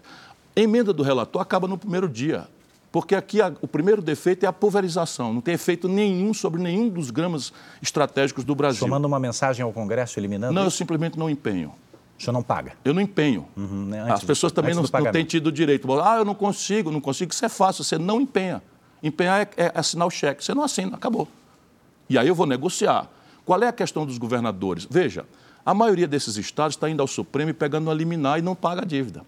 [0.56, 2.48] A emenda do relator acaba no primeiro dia,
[2.90, 6.88] porque aqui a, o primeiro defeito é a pulverização, não tem efeito nenhum sobre nenhum
[6.88, 8.80] dos gramas estratégicos do Brasil.
[8.80, 10.68] Tomando uma mensagem ao Congresso eliminando Não, isso?
[10.68, 11.72] eu simplesmente não empenho.
[12.18, 12.72] O senhor não paga?
[12.84, 13.46] Eu não empenho.
[13.56, 14.10] Uhum, né?
[14.10, 15.92] As pessoas também não, não, têm tido direito.
[16.00, 17.32] Ah, eu não consigo, não consigo.
[17.32, 18.60] Isso é fácil, você não empenha.
[19.00, 20.44] Empenhar é, é assinar o cheque.
[20.44, 21.28] Você não assina, acabou.
[22.10, 23.08] E aí eu vou negociar.
[23.44, 24.86] Qual é a questão dos governadores?
[24.90, 25.24] Veja,
[25.64, 28.82] a maioria desses estados está indo ao Supremo e pegando uma liminar e não paga
[28.82, 29.22] a dívida.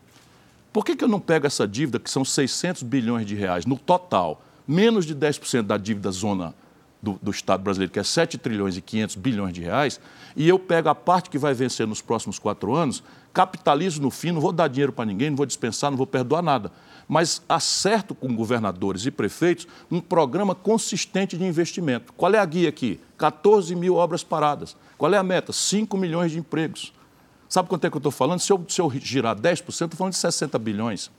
[0.72, 3.76] Por que, que eu não pego essa dívida, que são 600 bilhões de reais, no
[3.76, 6.54] total, menos de 10% da dívida zona
[7.02, 10.00] do, do, Estado brasileiro, que é 7 trilhões e 500 bilhões de reais,
[10.37, 13.02] e eu pego a parte que vai vencer nos próximos quatro anos,
[13.33, 16.42] capitalizo no fim, não vou dar dinheiro para ninguém, não vou dispensar, não vou perdoar
[16.42, 16.70] nada,
[17.09, 22.12] mas acerto com governadores e prefeitos um programa consistente de investimento.
[22.12, 23.00] Qual é a guia aqui?
[23.18, 24.76] 14 mil obras paradas.
[24.96, 25.52] Qual é a meta?
[25.52, 26.92] 5 milhões de empregos.
[27.51, 28.39] Sabe quanto é que eu estou falando?
[28.39, 31.11] Se eu, se eu girar 10%, estou falando de 60 bilhões.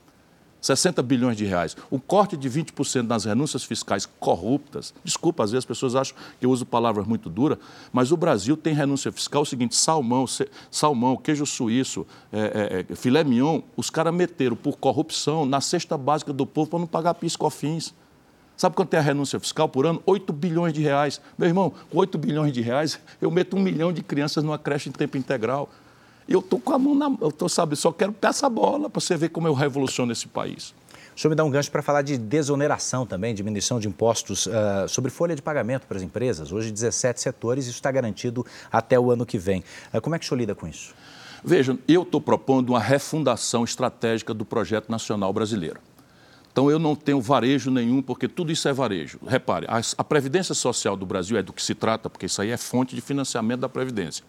[0.62, 1.76] 60 bilhões de reais.
[1.90, 4.94] O corte de 20% nas renúncias fiscais corruptas.
[5.04, 7.58] Desculpa, às vezes as pessoas acham que eu uso palavras muito duras,
[7.92, 9.42] mas o Brasil tem renúncia fiscal.
[9.42, 10.24] É o seguinte: salmão,
[10.70, 15.98] salmão queijo suíço, é, é, é, filé mignon, os caras meteram por corrupção na cesta
[15.98, 17.94] básica do povo para não pagar piscofins.
[18.56, 20.02] Sabe quanto é a renúncia fiscal por ano?
[20.06, 21.20] 8 bilhões de reais.
[21.38, 24.88] Meu irmão, com 8 bilhões de reais, eu meto um milhão de crianças numa creche
[24.88, 25.68] em tempo integral
[26.32, 27.12] eu estou com a mão na.
[27.20, 30.74] Eu tô, sabe, só quero peça bola para você ver como eu revoluciono esse país.
[31.16, 34.88] O senhor me dá um gancho para falar de desoneração também, diminuição de impostos uh,
[34.88, 36.52] sobre folha de pagamento para as empresas.
[36.52, 39.64] Hoje, 17 setores, isso está garantido até o ano que vem.
[39.94, 40.94] Uh, como é que o senhor lida com isso?
[41.44, 45.80] Vejam, eu estou propondo uma refundação estratégica do projeto nacional brasileiro.
[46.52, 49.20] Então, eu não tenho varejo nenhum, porque tudo isso é varejo.
[49.26, 52.52] Repare, a, a Previdência Social do Brasil é do que se trata, porque isso aí
[52.52, 54.24] é fonte de financiamento da Previdência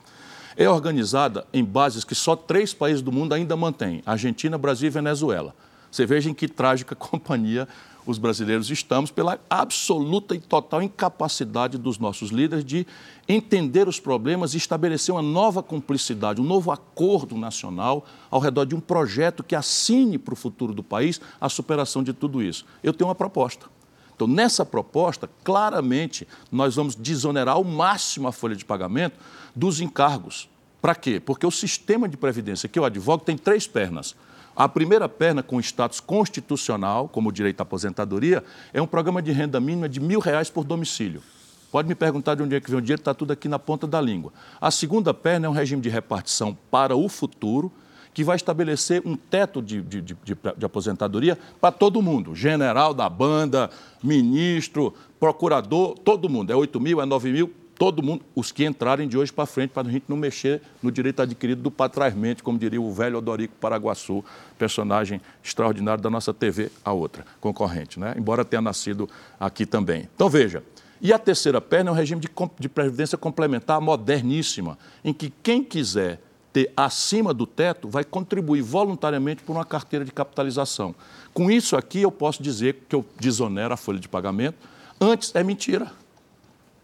[0.57, 4.91] é organizada em bases que só três países do mundo ainda mantêm: Argentina, Brasil e
[4.91, 5.55] Venezuela.
[5.91, 7.69] Você veja em que trágica companhia
[8.05, 12.87] os brasileiros estamos pela absoluta e total incapacidade dos nossos líderes de
[13.29, 18.75] entender os problemas e estabelecer uma nova cumplicidade, um novo acordo nacional ao redor de
[18.75, 22.67] um projeto que assine para o futuro do país a superação de tudo isso.
[22.83, 23.67] Eu tenho uma proposta.
[24.15, 29.19] Então, nessa proposta, claramente, nós vamos desonerar ao máximo a folha de pagamento
[29.55, 30.49] dos encargos.
[30.81, 31.21] Para quê?
[31.21, 34.15] Porque o sistema de previdência que eu advogo tem três pernas.
[34.55, 39.33] A primeira perna, com status constitucional, como o direito à aposentadoria, é um programa de
[39.33, 41.23] renda mínima de mil reais por domicílio.
[41.71, 43.87] Pode me perguntar de onde é que vem o dinheiro, está tudo aqui na ponta
[43.87, 44.31] da língua.
[44.61, 47.73] A segunda perna é um regime de repartição para o futuro,
[48.15, 50.15] que vai estabelecer um teto de, de, de,
[50.57, 53.71] de aposentadoria para todo mundo, general da banda,
[54.03, 56.53] ministro, procurador, todo mundo.
[56.53, 59.71] É 8 mil, é 9 mil, todo mundo, os que entrarem de hoje para frente,
[59.71, 63.55] para a gente não mexer no direito adquirido do patrás-mente, como diria o velho Odorico
[63.61, 64.25] Paraguaçu,
[64.59, 68.15] personagem extraordinário da nossa TV, a outra, concorrente, né?
[68.17, 69.09] embora tenha nascido
[69.41, 70.09] aqui também.
[70.15, 70.63] Então, veja,
[71.01, 72.29] e a terceira perna é um regime de,
[72.61, 76.21] de previdência complementar moderníssima, em que quem quiser
[76.53, 80.95] ter acima do teto, vai contribuir voluntariamente por uma carteira de capitalização.
[81.33, 84.57] Com isso aqui, eu posso dizer que eu desonero a folha de pagamento.
[85.01, 85.91] Antes é mentira.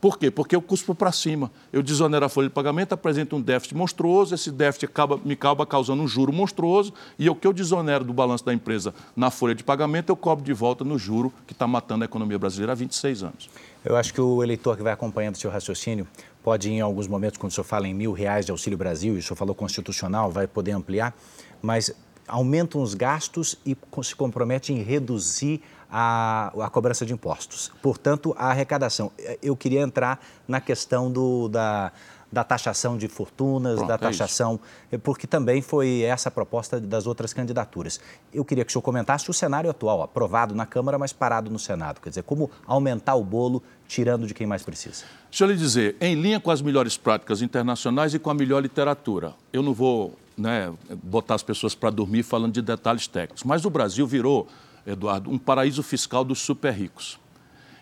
[0.01, 0.31] Por quê?
[0.31, 1.51] Porque eu cuspo para cima.
[1.73, 5.67] Eu desonero a folha de pagamento, apresento um déficit monstruoso, esse déficit acaba, me acaba
[5.67, 9.57] causando um juro monstruoso, e o que eu desonero do balanço da empresa na folha
[9.57, 12.77] de pagamento, eu cobro de volta no juro que está matando a economia brasileira há
[12.77, 13.51] 26 anos.
[13.85, 16.07] Eu acho que o eleitor que vai acompanhando o seu raciocínio
[16.49, 19.19] pode, em alguns momentos, quando o senhor fala em mil reais de Auxílio Brasil, e
[19.19, 21.15] o senhor falou constitucional, vai poder ampliar,
[21.61, 21.95] mas
[22.27, 27.71] aumentam os gastos e se compromete em reduzir a, a cobrança de impostos.
[27.83, 29.13] Portanto, a arrecadação.
[29.43, 31.93] Eu queria entrar na questão do, da,
[32.31, 34.61] da taxação de fortunas, Pronto, da é taxação,
[34.93, 38.01] é porque também foi essa a proposta das outras candidaturas.
[38.33, 41.59] Eu queria que o senhor comentasse o cenário atual, aprovado na Câmara, mas parado no
[41.59, 42.01] Senado.
[42.01, 45.05] Quer dizer, como aumentar o bolo tirando de quem mais precisa.
[45.31, 48.61] Deixa eu lhe dizer, em linha com as melhores práticas internacionais e com a melhor
[48.61, 49.35] literatura.
[49.51, 53.71] Eu não vou né, botar as pessoas para dormir falando de detalhes técnicos, mas o
[53.71, 54.47] Brasil virou,
[54.87, 57.19] Eduardo, um paraíso fiscal dos super ricos.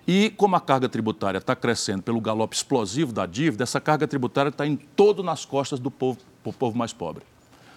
[0.06, 4.50] E como a carga tributária está crescendo pelo galope explosivo da dívida, essa carga tributária
[4.50, 7.24] está indo todo nas costas do povo, do povo mais pobre.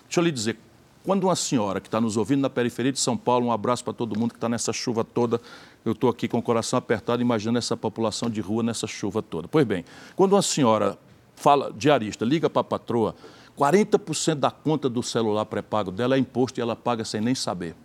[0.05, 0.57] Deixa eu lhe dizer,
[1.03, 3.93] quando uma senhora que está nos ouvindo na periferia de São Paulo, um abraço para
[3.93, 5.41] todo mundo que está nessa chuva toda,
[5.83, 9.47] eu estou aqui com o coração apertado imaginando essa população de rua nessa chuva toda.
[9.47, 9.83] Pois bem,
[10.15, 10.99] quando uma senhora
[11.35, 13.15] fala, diarista, liga para a patroa,
[13.57, 17.75] 40% da conta do celular pré-pago dela é imposto e ela paga sem nem saber.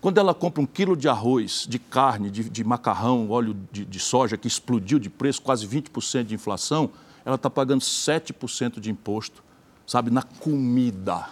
[0.00, 4.00] Quando ela compra um quilo de arroz, de carne, de, de macarrão, óleo de, de,
[4.00, 6.90] soja, que explodiu de preço, quase 20% de inflação,
[7.24, 9.42] ela está pagando 7% de imposto,
[9.86, 11.28] sabe, na comida.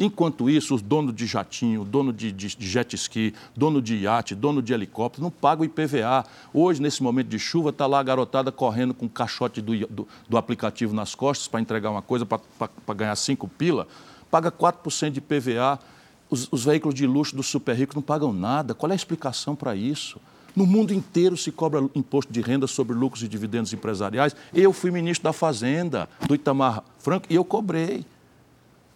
[0.00, 4.34] Enquanto isso, os donos de jatinho, dono de, de, de jet ski, dono de iate,
[4.34, 6.24] dono de helicóptero, não pagam IPVA.
[6.52, 10.08] Hoje, nesse momento de chuva, está lá a garotada correndo com o caixote do, do,
[10.28, 13.86] do aplicativo nas costas para entregar uma coisa, para ganhar cinco pila,
[14.28, 15.78] paga 4% de IPVA
[16.32, 18.72] os, os veículos de luxo dos super ricos não pagam nada.
[18.74, 20.18] Qual é a explicação para isso?
[20.56, 24.34] No mundo inteiro se cobra imposto de renda sobre lucros e dividendos empresariais.
[24.54, 28.06] Eu fui ministro da Fazenda, do Itamar Franco, e eu cobrei.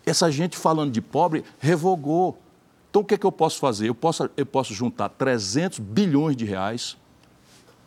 [0.07, 2.39] Essa gente falando de pobre revogou.
[2.89, 3.89] Então, o que, é que eu posso fazer?
[3.89, 6.97] Eu posso, eu posso juntar 300 bilhões de reais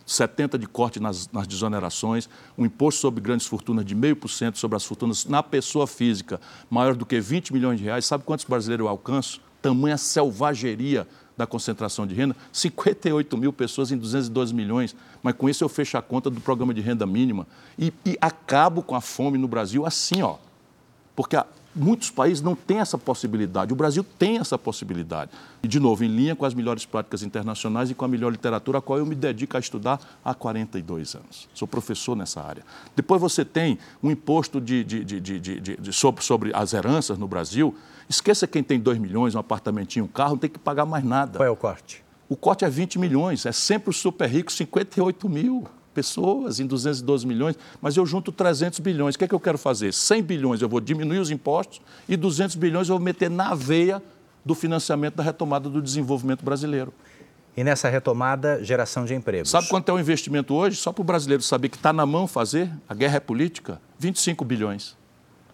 [0.10, 4.84] 70% de corte nas, nas desonerações, um imposto sobre grandes fortunas de 0,5% sobre as
[4.84, 8.06] fortunas na pessoa física, maior do que 20 milhões de reais.
[8.06, 9.40] Sabe quantos brasileiros eu alcanço?
[9.62, 14.96] Tamanha selvageria da concentração de renda, 58 mil pessoas em 212 milhões.
[15.22, 18.82] Mas com isso eu fecho a conta do programa de renda mínima e, e acabo
[18.82, 20.36] com a fome no Brasil assim, ó.
[21.16, 21.46] Porque a,
[21.80, 23.72] Muitos países não têm essa possibilidade.
[23.72, 25.32] O Brasil tem essa possibilidade.
[25.64, 28.80] E, de novo, em linha com as melhores práticas internacionais e com a melhor literatura,
[28.80, 31.48] a qual eu me dedico a estudar há 42 anos.
[31.54, 32.66] Sou professor nessa área.
[32.96, 37.74] Depois você tem um imposto de, de, de, sobre, sobre as heranças no Brasil.
[38.10, 41.40] Esqueça quem tem 2 milhões, um apartamentinho, um carro, não tem que pagar mais nada.
[41.40, 42.04] Qual é o corte?
[42.28, 43.46] O corte é 20 milhões.
[43.46, 45.66] É sempre o super rico, 58 mil
[46.00, 49.16] pessoas em 212 milhões, mas eu junto 300 bilhões.
[49.16, 49.94] O que é que eu quero fazer?
[49.94, 54.02] 100 bilhões eu vou diminuir os impostos e 200 bilhões eu vou meter na veia
[54.46, 56.94] do financiamento da retomada do desenvolvimento brasileiro.
[57.58, 59.50] E nessa retomada, geração de empregos.
[59.50, 60.78] Sabe quanto é o investimento hoje?
[60.78, 64.46] Só para o brasileiro saber que está na mão fazer, a guerra é política, 25
[64.46, 64.96] bilhões.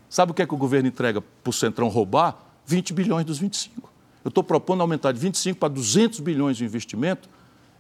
[0.08, 2.38] Sabe o que é que o governo entrega para o Centrão roubar?
[2.68, 3.92] 20 bilhões dos 25.
[4.24, 7.28] Eu estou propondo aumentar de 25 para 200 bilhões de investimento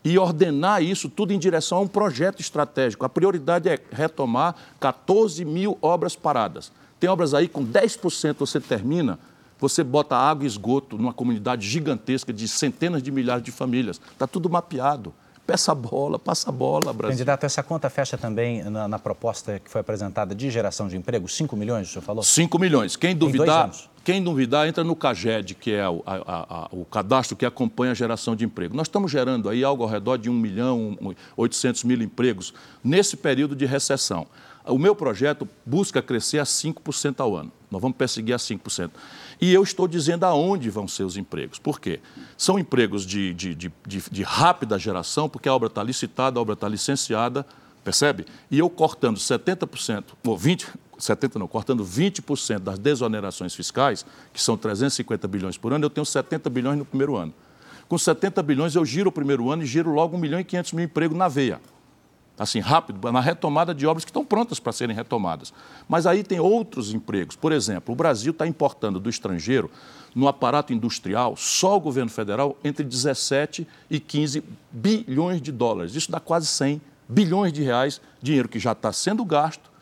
[0.06, 3.04] e ordenar isso tudo em direção a um projeto estratégico.
[3.04, 6.72] A prioridade é retomar 14 mil obras paradas.
[7.00, 9.18] Tem obras aí com 10% você termina,
[9.60, 14.00] você bota água e esgoto numa comunidade gigantesca de centenas de milhares de famílias.
[14.12, 15.12] Está tudo mapeado.
[15.46, 17.14] Peça a bola, passa a bola, Brasil.
[17.14, 21.28] Candidato, essa conta fecha também na, na, proposta que foi apresentada de geração de emprego?
[21.28, 22.24] 5 milhões, o senhor falou?
[22.24, 22.96] 5 milhões.
[22.96, 23.72] Quem duvidar,
[24.06, 27.96] quem duvidar entra no CAGED, que é o, a, a, o, cadastro que acompanha a
[27.96, 28.76] geração de emprego.
[28.76, 30.96] Nós estamos gerando aí algo ao redor de 1 milhão,
[31.36, 34.28] 800 mil empregos nesse período de recessão.
[34.64, 37.52] O meu projeto busca crescer a 5% ao ano.
[37.72, 38.92] Nós vamos perseguir a 5%.
[39.42, 41.58] E eu estou dizendo aonde vão ser os empregos.
[41.58, 42.00] Por quê?
[42.38, 46.54] São empregos de, de, de, de rápida geração, porque a obra está licitada, a obra
[46.54, 47.44] está licenciada,
[47.84, 48.26] percebe?
[48.52, 54.58] E eu cortando 70%, ou 20%, 70 não, cortando 20% das desonerações fiscais, que são
[54.58, 57.34] 350 bilhões por ano, eu tenho 70 bilhões no primeiro ano.
[57.88, 60.74] Com 70 bilhões eu giro o primeiro ano e giro logo 1 milhão e 500
[60.74, 61.60] mil empregos na veia
[62.38, 65.54] assim, rápido, na retomada de obras que estão prontas para serem retomadas.
[65.88, 67.36] Mas aí tem outros empregos.
[67.36, 69.72] Por exemplo, o Brasil está importando do estrangeiro,
[70.14, 75.96] no aparato industrial, só o governo federal, entre 17 e 15 bilhões de dólares.
[75.96, 79.75] Isso dá quase 100 bilhões de reais, dinheiro que já está sendo gasto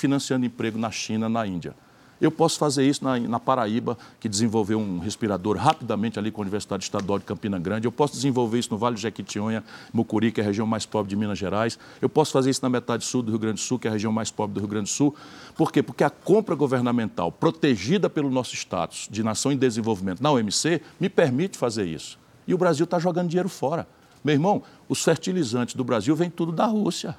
[0.00, 1.74] financiando emprego na China, na Índia.
[2.20, 6.44] Eu posso fazer isso na, na, Paraíba, que desenvolveu um respirador rapidamente ali com a
[6.44, 7.86] Universidade Estadual de Campina Grande.
[7.86, 11.08] Eu posso desenvolver isso no Vale do Jequitinhonha, Mucuri, que é a região mais pobre
[11.08, 11.78] de Minas Gerais.
[12.00, 13.92] Eu posso fazer isso na metade sul do Rio Grande do Sul, que é a
[13.94, 15.14] região mais pobre do Rio Grande do Sul.
[15.56, 15.82] Por quê?
[15.82, 21.08] Porque a compra governamental, protegida pelo nosso status de nação em desenvolvimento na OMC, me
[21.08, 22.18] permite fazer isso.
[22.46, 23.88] E o Brasil está jogando dinheiro fora.
[24.22, 27.16] Meu irmão, os fertilizantes do Brasil vêm tudo da Rússia.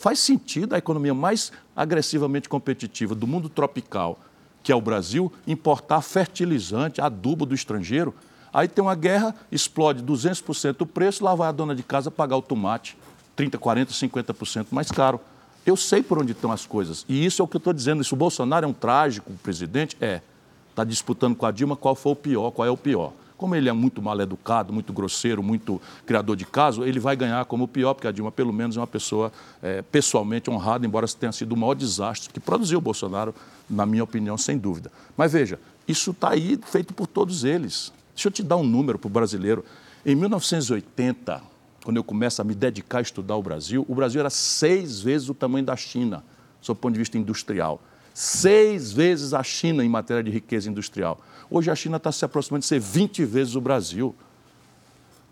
[0.00, 4.18] Faz sentido a economia mais agressivamente competitiva do mundo tropical,
[4.62, 8.14] que é o Brasil, importar fertilizante, adubo do estrangeiro?
[8.50, 12.38] Aí tem uma guerra, explode 200% o preço, lá vai a dona de casa pagar
[12.38, 12.96] o tomate
[13.36, 15.20] 30%, 40%, 50% mais caro.
[15.66, 17.04] Eu sei por onde estão as coisas.
[17.06, 18.02] E isso é o que eu estou dizendo.
[18.02, 20.22] Se o Bolsonaro é um trágico presidente, é.
[20.70, 23.12] Está disputando com a Dilma qual foi o pior, qual é o pior.
[23.40, 27.42] Como ele é muito mal educado, muito grosseiro, muito criador de caso, ele vai ganhar
[27.46, 31.08] como o pior, porque a Dilma, pelo menos, é uma pessoa é, pessoalmente honrada, embora
[31.08, 33.34] tenha sido o maior desastre que produziu o Bolsonaro,
[33.68, 34.92] na minha opinião, sem dúvida.
[35.16, 37.90] Mas veja, isso está aí feito por todos eles.
[38.14, 39.64] Deixa eu te dar um número para o brasileiro.
[40.04, 41.40] Em 1980,
[41.82, 45.30] quando eu começo a me dedicar a estudar o Brasil, o Brasil era seis vezes
[45.30, 46.22] o tamanho da China,
[46.60, 47.80] sob o ponto de vista industrial.
[48.12, 51.20] Seis vezes a China em matéria de riqueza industrial.
[51.50, 54.14] Hoje a China está se aproximando de ser 20 vezes o Brasil.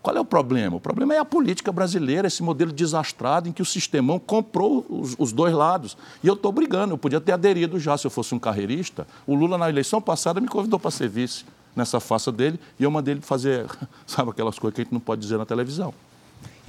[0.01, 0.77] Qual é o problema?
[0.77, 5.15] O problema é a política brasileira, esse modelo desastrado em que o sistemão comprou os,
[5.19, 5.97] os dois lados.
[6.23, 9.05] E eu estou brigando, eu podia ter aderido já se eu fosse um carreirista.
[9.27, 12.91] O Lula, na eleição passada, me convidou para ser vice nessa faça dele e eu
[12.91, 13.65] mandei ele fazer,
[14.07, 15.93] sabe, aquelas coisas que a gente não pode dizer na televisão.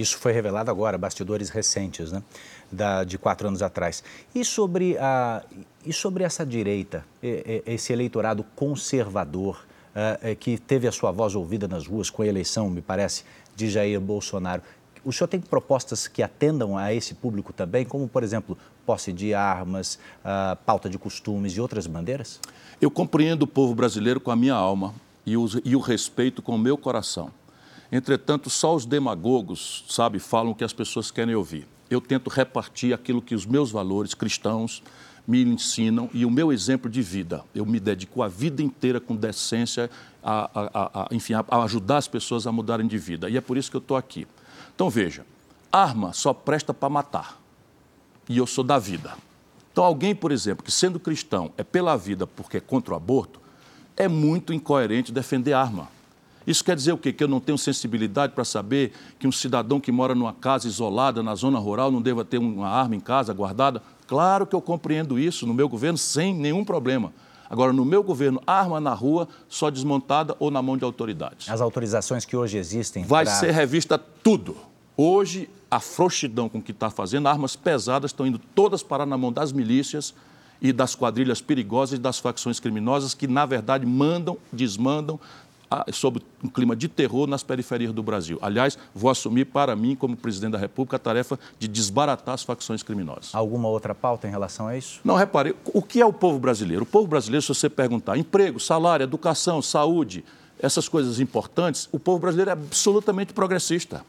[0.01, 2.23] Isso foi revelado agora, bastidores recentes, né?
[2.73, 4.03] Da, de quatro anos atrás.
[4.35, 5.45] E sobre, a,
[5.85, 7.05] e sobre essa direita,
[7.67, 12.71] esse eleitorado conservador, uh, que teve a sua voz ouvida nas ruas com a eleição,
[12.71, 14.63] me parece, de Jair Bolsonaro.
[15.05, 19.33] O senhor tem propostas que atendam a esse público também, como, por exemplo, posse de
[19.33, 22.39] armas, uh, pauta de costumes e outras bandeiras?
[22.81, 26.55] Eu compreendo o povo brasileiro com a minha alma e o, e o respeito com
[26.55, 27.31] o meu coração.
[27.93, 31.67] Entretanto, só os demagogos, sabe, falam o que as pessoas querem ouvir.
[31.91, 34.83] Eu tento repartir aquilo que os meus valores cristãos
[35.27, 37.45] me ensinam e o meu exemplo de vida.
[37.55, 39.91] Eu me dedico a vida inteira com decência,
[40.23, 43.29] a, a, a enfim, a ajudar as pessoas a mudarem de vida.
[43.29, 44.27] E é por isso que eu estou aqui.
[44.75, 45.27] Então, veja,
[45.71, 47.41] arma só presta para matar.
[48.29, 49.17] E eu sou da vida.
[49.73, 53.41] Então, alguém, por exemplo, que sendo cristão é pela vida porque é contra o aborto,
[53.97, 55.89] é muito incoerente defender arma.
[56.51, 57.13] Isso quer dizer o quê?
[57.13, 61.23] Que eu não tenho sensibilidade para saber que um cidadão que mora numa casa isolada,
[61.23, 63.81] na zona rural, não deva ter uma arma em casa guardada?
[64.09, 67.13] Claro que eu compreendo isso no meu governo sem nenhum problema.
[67.49, 71.49] Agora, no meu governo, arma na rua, só desmontada ou na mão de autoridades.
[71.49, 73.05] As autorizações que hoje existem.
[73.05, 73.35] Vai pra...
[73.35, 74.57] ser revista tudo.
[74.97, 79.33] Hoje, a frouxidão com que está fazendo, armas pesadas estão indo todas parar na mão
[79.33, 80.15] das milícias
[80.61, 85.19] e das quadrilhas perigosas e das facções criminosas que, na verdade, mandam, desmandam,
[85.93, 88.39] sob um clima de terror nas periferias do Brasil.
[88.43, 92.83] Aliás, vou assumir para mim, como presidente da República, a tarefa de desbaratar as facções
[92.83, 93.35] criminosas.
[93.35, 95.01] Alguma outra pauta em relação a isso?
[95.05, 96.83] Não, repare, o que é o povo brasileiro?
[96.83, 100.25] O povo brasileiro, se você perguntar emprego, salário, educação, saúde,
[100.59, 104.05] essas coisas importantes, o povo brasileiro é absolutamente progressista.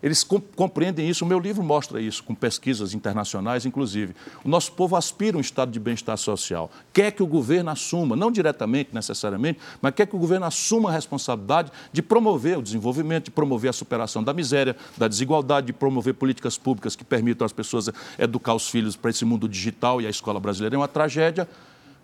[0.00, 4.14] Eles compreendem isso, o meu livro mostra isso, com pesquisas internacionais, inclusive.
[4.44, 8.14] O nosso povo aspira a um estado de bem-estar social, quer que o governo assuma,
[8.14, 13.24] não diretamente, necessariamente, mas quer que o governo assuma a responsabilidade de promover o desenvolvimento,
[13.24, 17.52] de promover a superação da miséria, da desigualdade, de promover políticas públicas que permitam às
[17.52, 21.48] pessoas educar os filhos para esse mundo digital, e a escola brasileira é uma tragédia.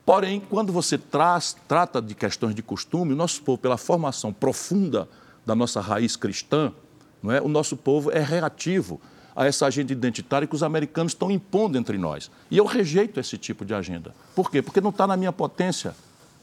[0.04, 5.08] Porém, quando você traz, trata de questões de costume, o nosso povo, pela formação profunda
[5.46, 6.72] da nossa raiz cristã,
[7.24, 7.40] não é?
[7.40, 9.00] O nosso povo é reativo
[9.34, 12.30] a essa agenda identitária que os americanos estão impondo entre nós.
[12.50, 14.14] E eu rejeito esse tipo de agenda.
[14.36, 14.60] Por quê?
[14.60, 15.96] Porque não está na minha potência.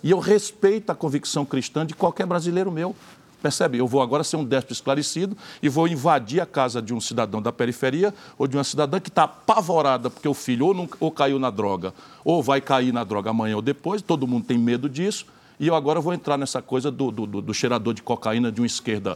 [0.04, 2.96] E eu respeito a convicção cristã de qualquer brasileiro meu.
[3.44, 3.78] Percebe?
[3.78, 7.42] Eu vou agora ser um déspota esclarecido e vou invadir a casa de um cidadão
[7.42, 11.12] da periferia ou de uma cidadã que está apavorada porque o filho ou, não, ou
[11.12, 11.94] caiu na droga
[12.26, 15.28] ou vai cair na droga amanhã ou depois, todo mundo tem medo disso.
[15.60, 18.68] E eu agora vou entrar nessa coisa do, do, do cheirador de cocaína de uma
[18.68, 19.14] esquerda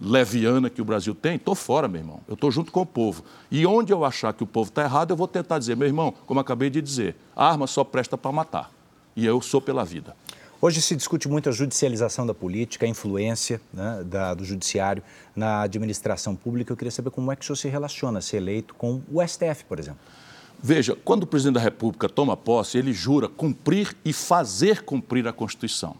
[0.00, 2.20] leviana que o Brasil tem, estou fora, meu irmão.
[2.28, 3.24] Eu estou junto com o povo.
[3.50, 6.12] E onde eu achar que o povo está errado, eu vou tentar dizer, meu irmão,
[6.26, 8.70] como acabei de dizer, a arma só presta para matar.
[9.16, 10.14] E eu sou pela vida.
[10.60, 15.02] Hoje se discute muito a judicialização da política, a influência né, da, do judiciário
[15.34, 16.72] na administração pública.
[16.72, 19.64] Eu queria saber como é que o senhor se relaciona, se eleito com o STF,
[19.68, 20.00] por exemplo.
[20.60, 25.32] Veja, quando o presidente da República toma posse, ele jura cumprir e fazer cumprir a
[25.32, 25.96] Constituição.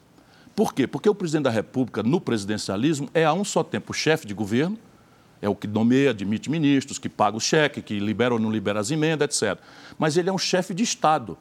[0.59, 0.88] Por quê?
[0.88, 4.77] Porque o presidente da República, no presidencialismo, é a um só tempo chefe de governo,
[5.40, 8.81] é o que nomeia, admite ministros, que paga o cheque, que libera ou não libera
[8.81, 9.57] as emendas, etc.
[9.97, 11.38] Mas ele é um chefe de Estado.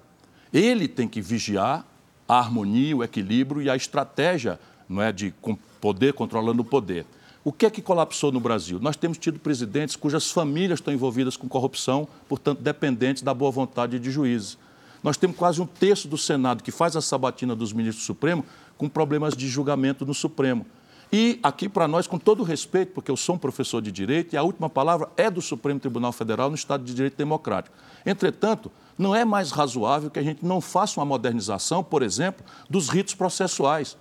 [0.53, 1.83] Ele tem que vigiar
[2.29, 5.33] a harmonia, o equilíbrio e a estratégia não é, de
[5.81, 7.03] poder controlando o poder.
[7.43, 8.79] O que é que colapsou no Brasil?
[8.79, 13.97] Nós temos tido presidentes cujas famílias estão envolvidas com corrupção, portanto, dependentes da boa vontade
[13.97, 14.59] de juízes.
[15.03, 18.43] Nós temos quase um terço do Senado que faz a sabatina dos ministros do Supremo
[18.77, 20.65] com problemas de julgamento no Supremo.
[21.11, 24.37] E aqui para nós, com todo respeito, porque eu sou um professor de direito e
[24.37, 27.75] a última palavra é do Supremo Tribunal Federal no Estado de Direito Democrático.
[28.05, 32.89] Entretanto, não é mais razoável que a gente não faça uma modernização, por exemplo, dos
[32.89, 33.95] ritos processuais.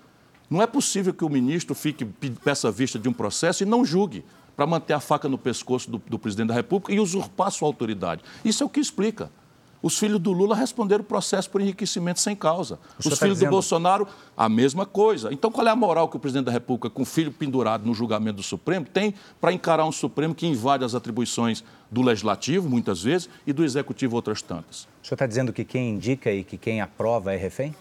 [0.51, 4.25] Não é possível que o ministro fique peça vista de um processo e não julgue.
[4.57, 8.23] para manter a faca no pescoço do, do presidente da República e usurpar sua autoridade.
[8.43, 9.31] Isso é o que explica.
[9.83, 12.79] Os filhos do Lula responderam o processo por enriquecimento sem causa.
[12.99, 13.49] Os filhos tá dizendo...
[13.49, 15.33] do Bolsonaro, a mesma coisa.
[15.33, 17.95] Então, qual é a moral que o presidente da República, com o filho pendurado no
[17.95, 23.03] julgamento do Supremo, tem para encarar um Supremo que invade as atribuições do Legislativo, muitas
[23.03, 24.89] vezes, e do Executivo, outras tantas?
[25.03, 27.75] O senhor está dizendo que quem indica e que quem aprova é refém?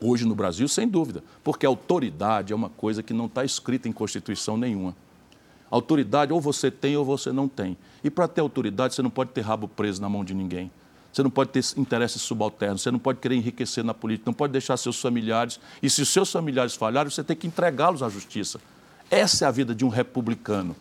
[0.00, 3.92] Hoje no Brasil, sem dúvida, porque autoridade é uma coisa que não está escrita em
[3.92, 4.94] Constituição nenhuma.
[5.70, 7.76] Autoridade ou você tem ou você não tem.
[8.02, 10.70] E para ter autoridade, você não pode ter rabo preso na mão de ninguém.
[11.14, 14.52] Você não pode ter interesses subalternos, você não pode querer enriquecer na política, não pode
[14.52, 15.60] deixar seus familiares.
[15.80, 18.60] E se os seus familiares falharem, você tem que entregá-los à justiça.
[19.08, 20.74] Essa é a vida de um republicano.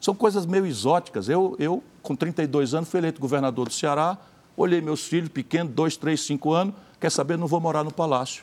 [0.00, 1.28] São coisas meio exóticas.
[1.28, 4.18] Eu, eu, com 32 anos, fui eleito governador do Ceará,
[4.56, 8.42] olhei meus filhos pequenos, 2, 3, 5 anos, quer saber, não vou morar no palácio.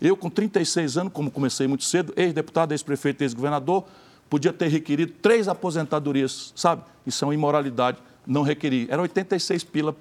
[0.00, 3.84] Eu, com 36 anos, como comecei muito cedo, ex-deputado, ex-prefeito, ex-governador,
[4.30, 6.82] podia ter requerido três aposentadorias, sabe?
[7.06, 8.86] Isso é uma imoralidade, não requeri.
[8.88, 9.94] Era 86 pila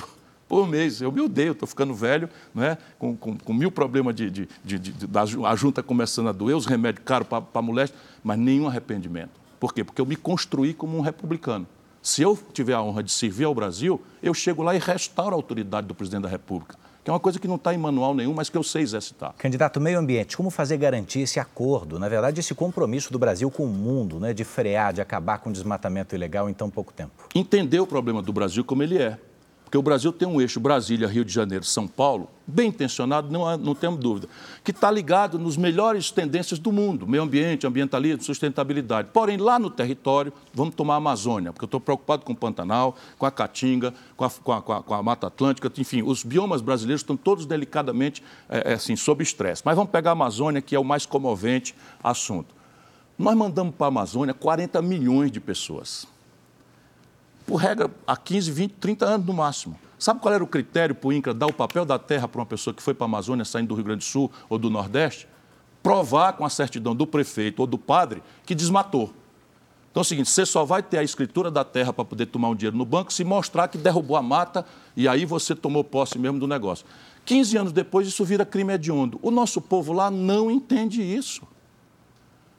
[0.48, 1.02] por mês.
[1.02, 2.78] Eu me odeio, estou ficando velho, né?
[2.98, 6.56] com, com, com mil problemas de, de, de, de, da a junta começando a doer,
[6.56, 7.90] os remédios caros para a mulher,
[8.24, 9.32] mas nenhum arrependimento.
[9.60, 9.84] Por quê?
[9.84, 11.68] Porque eu me construí como um republicano.
[12.02, 15.38] Se eu tiver a honra de servir ao Brasil, eu chego lá e restauro a
[15.38, 18.34] autoridade do presidente da República que é uma coisa que não está em manual nenhum,
[18.34, 19.36] mas que eu sei exercitar.
[19.38, 23.66] Candidato Meio Ambiente, como fazer garantir esse acordo, na verdade, esse compromisso do Brasil com
[23.66, 27.12] o mundo, né, de frear, de acabar com o desmatamento ilegal em tão pouco tempo?
[27.36, 29.20] Entender o problema do Brasil como ele é.
[29.66, 33.58] Porque o Brasil tem um eixo Brasília, Rio de Janeiro, São Paulo, bem intencionado, não,
[33.58, 34.30] não temos dúvida,
[34.64, 39.10] que está ligado nos melhores tendências do mundo, meio ambiente, ambientalismo, sustentabilidade.
[39.12, 42.96] Porém, lá no território, vamos tomar a Amazônia, porque eu estou preocupado com o Pantanal,
[43.18, 47.02] com a Caatinga, com a, com a, com a Mata Atlântica, enfim, os biomas brasileiros
[47.02, 49.64] estão todos delicadamente é, assim, sob estresse.
[49.66, 52.54] Mas vamos pegar a Amazônia, que é o mais comovente assunto.
[53.18, 56.08] Nós mandamos para a Amazônia 40 milhões de pessoas
[57.46, 59.80] por regra, há 15, 20, 30 anos no máximo.
[59.98, 62.46] Sabe qual era o critério para o INCRA dar o papel da terra para uma
[62.46, 65.28] pessoa que foi para a Amazônia saindo do Rio Grande do Sul ou do Nordeste?
[65.82, 69.14] Provar com a certidão do prefeito ou do padre que desmatou.
[69.92, 72.50] Então é o seguinte, você só vai ter a escritura da terra para poder tomar
[72.50, 76.20] um dinheiro no banco se mostrar que derrubou a mata e aí você tomou posse
[76.20, 76.86] mesmo do negócio.
[77.24, 79.18] 15 anos depois, isso vira crime hediondo.
[79.22, 81.44] O nosso povo lá não entende isso.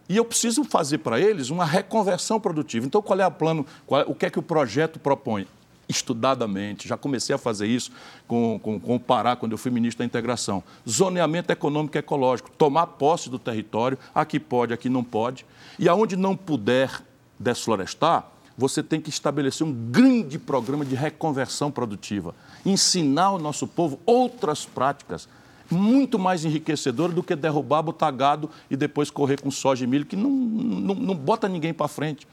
[0.08, 2.86] E eu preciso fazer para eles uma reconversão produtiva.
[2.86, 5.46] Então, qual é o plano, qual, o que é que o projeto propõe?
[5.88, 7.92] Estudadamente, já comecei a fazer isso
[8.26, 10.62] com, com, com o Pará, quando eu fui ministro da integração.
[10.88, 15.46] Zoneamento econômico e ecológico, tomar posse do território, aqui pode, aqui não pode.
[15.78, 17.02] E aonde não puder
[17.38, 18.26] desflorestar,
[18.58, 22.34] você tem que estabelecer um grande programa de reconversão produtiva,
[22.64, 25.28] ensinar ao nosso povo outras práticas
[25.70, 30.06] muito mais enriquecedora do que derrubar, botar gado e depois correr com soja e milho,
[30.06, 32.26] que não, não, não bota ninguém para frente.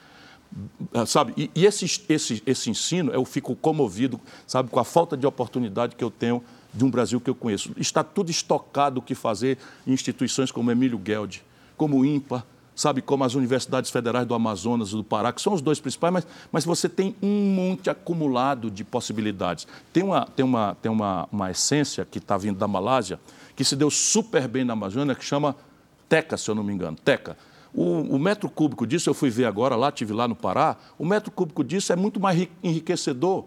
[1.07, 1.33] Sabe?
[1.35, 5.95] E, e, esse, esse, esse ensino, eu fico comovido, sabe, com a falta de oportunidade
[5.95, 7.71] que eu tenho de um Brasil que eu conheço.
[7.77, 11.43] Está tudo estocado o que fazer em instituições como Emílio Gueldi,
[11.75, 12.45] como o IMPA,
[12.75, 16.13] sabe, como as universidades federais do Amazonas e do Pará, que são os dois principais,
[16.13, 19.67] mas, mas você tem um monte acumulado de possibilidades.
[19.91, 23.19] Tem uma, tem uma, tem uma, uma essência que está vindo da Malásia,
[23.55, 25.55] que se deu super bem na Amazônia, que chama
[26.09, 27.37] Teca, se eu não me engano, Teca.
[27.73, 31.05] O, o, metro cúbico disso, eu fui ver agora lá, tive lá no Pará, o
[31.05, 33.45] metro cúbico disso é muito mais enriquecedor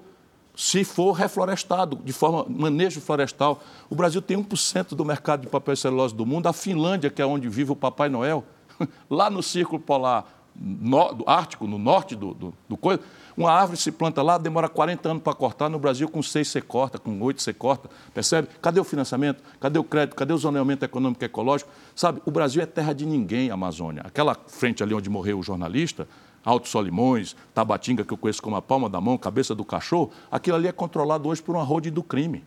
[0.56, 3.62] se for reflorestado, de forma manejo florestal.
[3.90, 7.20] O Brasil tem 1% do mercado de papel e celulose do mundo, a Finlândia, que
[7.20, 8.42] é onde vive o Papai Noel,
[9.08, 10.26] lá no Círculo Polar
[10.58, 13.00] no, do Ártico, no norte do, do, do coisa,
[13.36, 16.62] uma árvore se planta lá, demora 40 anos para cortar, no Brasil com seis você
[16.62, 18.48] corta, com oito você corta, percebe?
[18.62, 19.42] Cadê o financiamento?
[19.60, 20.16] Cadê o crédito?
[20.16, 21.70] Cadê o zoneamento econômico e ecológico?
[21.94, 24.02] Sabe, o Brasil é terra de ninguém, a Amazônia.
[24.06, 26.08] Aquela frente ali onde morreu o jornalista,
[26.42, 30.56] Alto Solimões, Tabatinga, que eu conheço como a palma da mão, cabeça do cachorro, aquilo
[30.56, 32.44] ali é controlado hoje por uma holding do crime,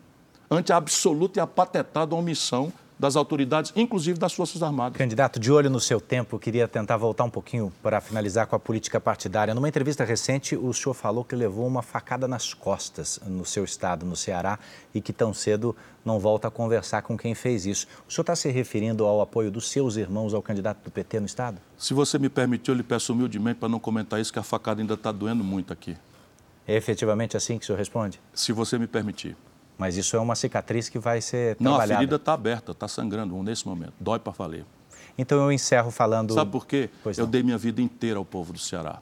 [0.50, 4.98] ante a absoluta e apatetada omissão das autoridades, inclusive das Forças Armadas.
[4.98, 8.58] Candidato, de olho no seu tempo, queria tentar voltar um pouquinho para finalizar com a
[8.58, 9.54] política partidária.
[9.54, 14.04] Numa entrevista recente, o senhor falou que levou uma facada nas costas no seu estado,
[14.04, 14.58] no Ceará,
[14.94, 15.74] e que tão cedo
[16.04, 17.86] não volta a conversar com quem fez isso.
[18.06, 21.26] O senhor está se referindo ao apoio dos seus irmãos ao candidato do PT no
[21.26, 21.58] estado?
[21.78, 24.82] Se você me permitir, eu lhe peço humildemente para não comentar isso, que a facada
[24.82, 25.96] ainda está doendo muito aqui.
[26.68, 28.20] É efetivamente assim que o senhor responde?
[28.34, 29.38] Se você me permitir.
[29.80, 31.88] Mas isso é uma cicatriz que vai ser Não, trabalhada.
[31.88, 33.94] Não, a ferida está aberta, está sangrando nesse momento.
[33.98, 34.66] Dói para valer.
[35.16, 36.34] Então eu encerro falando...
[36.34, 36.90] Sabe por quê?
[37.02, 37.30] Pois eu não.
[37.30, 39.00] dei minha vida inteira ao povo do Ceará.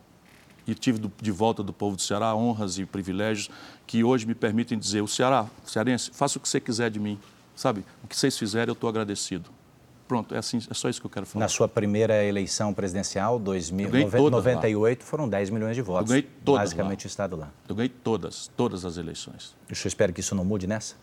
[0.68, 3.50] E tive de volta do povo do Ceará honras e privilégios
[3.88, 7.18] que hoje me permitem dizer, o Ceará, cearense, faça o que você quiser de mim.
[7.56, 9.50] Sabe, o que vocês fizerem eu estou agradecido.
[10.08, 11.44] Pronto, é, assim, é só isso que eu quero falar.
[11.44, 16.10] Na sua primeira eleição presidencial, 2098, foram 10 milhões de votos.
[16.10, 17.06] Eu ganhei todas Basicamente lá.
[17.06, 17.50] o Estado lá.
[17.68, 19.54] Eu ganhei todas, todas as eleições.
[19.70, 20.94] O senhor espera que isso não mude nessa?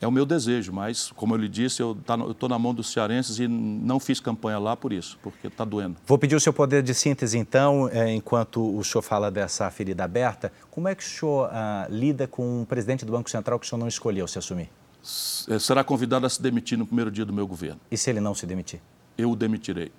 [0.00, 2.92] É o meu desejo, mas, como eu lhe disse, eu tá estou na mão dos
[2.92, 5.96] cearenses e não fiz campanha lá por isso, porque está doendo.
[6.06, 10.04] Vou pedir o seu poder de síntese, então, é, enquanto o senhor fala dessa ferida
[10.04, 10.52] aberta.
[10.70, 13.68] Como é que o senhor ah, lida com um presidente do Banco Central que o
[13.68, 14.70] senhor não escolheu se assumir?
[15.02, 17.80] S- Será convidado a se demitir no primeiro dia do meu governo.
[17.90, 18.80] E se ele não se demitir?
[19.16, 19.90] Eu o demitirei.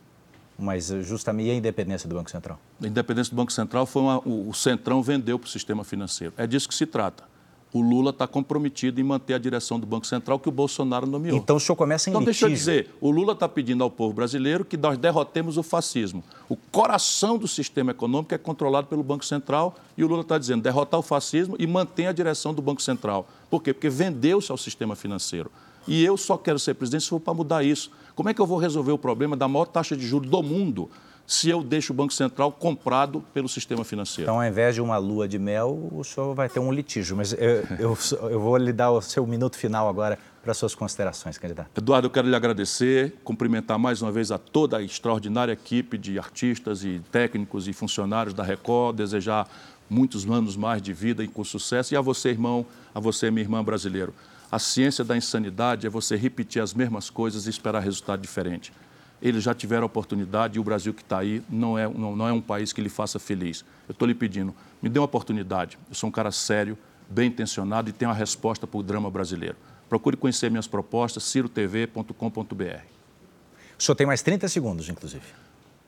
[0.58, 2.60] Mas eh, justamente a independência do Banco Central?
[2.84, 6.34] A independência do Banco Central foi uma, o, o Centrão vendeu para o sistema financeiro.
[6.38, 7.24] É disso que se trata.
[7.72, 11.38] O Lula está comprometido em manter a direção do Banco Central que o Bolsonaro nomeou.
[11.38, 12.74] Então o senhor começa em Então, deixa eu litígio.
[12.74, 16.24] dizer, o Lula está pedindo ao povo brasileiro que nós derrotemos o fascismo.
[16.50, 20.64] O coração do sistema econômico é controlado pelo Banco Central e o Lula está dizendo
[20.64, 23.28] derrotar o fascismo e manter a direção do Banco Central.
[23.52, 23.72] Por quê?
[23.72, 25.52] Porque vendeu-se ao sistema financeiro.
[25.88, 27.92] E eu só quero ser presidente se for para mudar isso.
[28.16, 30.90] Como é que eu vou resolver o problema da maior taxa de juros do mundo
[31.30, 34.24] se eu deixo o Banco Central comprado pelo sistema financeiro?
[34.24, 37.16] Então, ao invés de uma lua de mel, o senhor vai ter um litígio.
[37.16, 37.98] Mas eu, eu,
[38.32, 41.70] eu vou lhe dar o seu minuto final agora para suas considerações, candidato.
[41.78, 46.18] Eduardo, eu quero lhe agradecer, cumprimentar mais uma vez a toda a extraordinária equipe de
[46.18, 49.48] artistas e técnicos e funcionários da Record, desejar
[49.88, 51.94] muitos anos mais de vida e com sucesso.
[51.94, 54.16] E a você, irmão, a você, minha irmã brasileiro.
[54.52, 58.74] A ciência da insanidade é você repetir as mesmas coisas e esperar resultado diferente.
[59.22, 62.28] Eles já tiveram a oportunidade e o Brasil que está aí não é, não, não
[62.28, 63.66] é um país que lhe faça feliz.
[63.88, 65.78] Eu estou lhe pedindo, me dê uma oportunidade.
[65.90, 66.78] Eu sou um cara sério,
[67.10, 69.56] bem intencionado e tenho a resposta para o drama brasileiro.
[69.90, 72.84] Procure conhecer minhas propostas, cirotv.com.br.
[73.78, 75.26] O senhor tem mais 30 segundos, inclusive.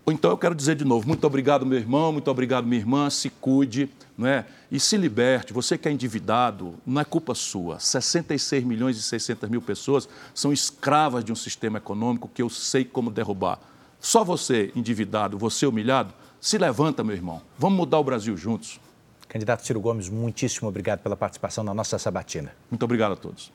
[0.06, 3.10] Ou então eu quero dizer de novo, muito obrigado, meu irmão, muito obrigado, minha irmã,
[3.10, 4.46] se cuide, não é?
[4.72, 5.54] E se liberte.
[5.54, 7.80] Você que é endividado, não é culpa sua.
[7.80, 12.84] 66 milhões e 600 mil pessoas são escravas de um sistema econômico que eu sei
[12.84, 13.60] como derrubar.
[14.00, 17.40] Só você, endividado, você humilhado, se levanta, meu irmão.
[17.58, 18.80] Vamos mudar o Brasil juntos.
[19.28, 22.52] Candidato Ciro Gomes, muitíssimo obrigado pela participação na nossa sabatina.
[22.70, 23.52] Muito obrigado a todos.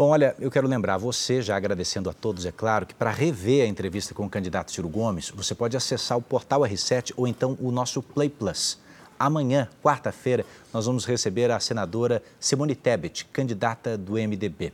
[0.00, 3.66] Bom, olha, eu quero lembrar você, já agradecendo a todos, é claro, que para rever
[3.66, 7.54] a entrevista com o candidato Ciro Gomes, você pode acessar o portal R7 ou então
[7.60, 8.78] o nosso Play Plus.
[9.18, 14.72] Amanhã, quarta-feira, nós vamos receber a senadora Simone Tebet, candidata do MDB.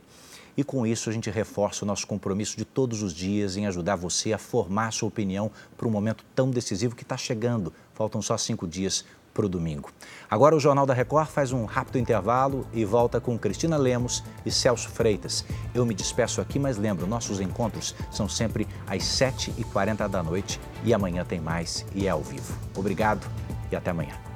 [0.55, 3.97] E com isso a gente reforça o nosso compromisso de todos os dias em ajudar
[3.97, 7.73] você a formar sua opinião para um momento tão decisivo que está chegando.
[7.93, 9.03] Faltam só cinco dias
[9.37, 9.91] para o domingo.
[10.29, 14.49] Agora o Jornal da Record faz um rápido intervalo e volta com Cristina Lemos e
[14.49, 15.45] Celso Freitas.
[15.75, 20.91] Eu me despeço aqui, mas lembro, nossos encontros são sempre às 7h40 da noite e
[20.91, 22.57] amanhã tem mais e é ao vivo.
[22.75, 23.27] Obrigado
[23.71, 24.26] e até amanhã.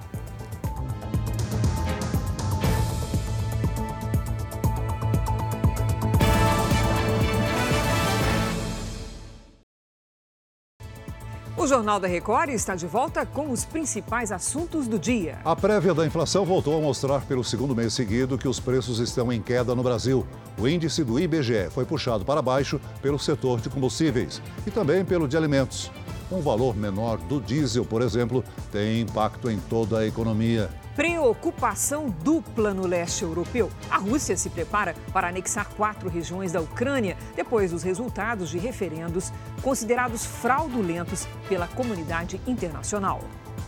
[11.62, 15.38] O Jornal da Record está de volta com os principais assuntos do dia.
[15.46, 19.32] A prévia da inflação voltou a mostrar pelo segundo mês seguido que os preços estão
[19.32, 20.26] em queda no Brasil.
[20.60, 25.28] O índice do IBGE foi puxado para baixo pelo setor de combustíveis e também pelo
[25.28, 25.92] de alimentos.
[26.32, 30.68] Um valor menor do diesel, por exemplo, tem impacto em toda a economia.
[30.96, 33.70] Preocupação dupla no leste europeu.
[33.90, 39.32] A Rússia se prepara para anexar quatro regiões da Ucrânia depois dos resultados de referendos
[39.62, 43.22] considerados fraudulentos pela comunidade internacional.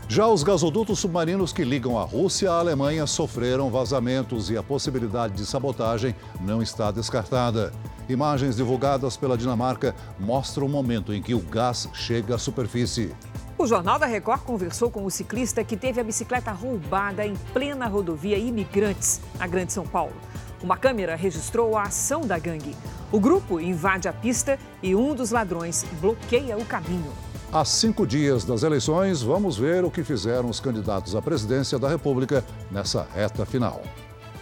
[0.10, 5.34] Já os gasodutos submarinos que ligam a Rússia à Alemanha sofreram vazamentos e a possibilidade
[5.34, 7.72] de sabotagem não está descartada.
[8.10, 13.16] Imagens divulgadas pela Dinamarca mostram o momento em que o gás chega à superfície.
[13.56, 17.88] O Jornal da Record conversou com o ciclista que teve a bicicleta roubada em plena
[17.88, 20.14] rodovia Imigrantes, na Grande São Paulo.
[20.62, 22.76] Uma câmera registrou a ação da gangue.
[23.12, 27.12] O grupo invade a pista e um dos ladrões bloqueia o caminho.
[27.52, 31.88] Há cinco dias das eleições, vamos ver o que fizeram os candidatos à presidência da
[31.88, 33.84] República nessa reta final.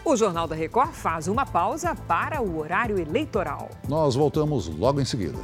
[0.05, 3.69] O Jornal da Record faz uma pausa para o horário eleitoral.
[3.89, 5.37] Nós voltamos logo em seguida.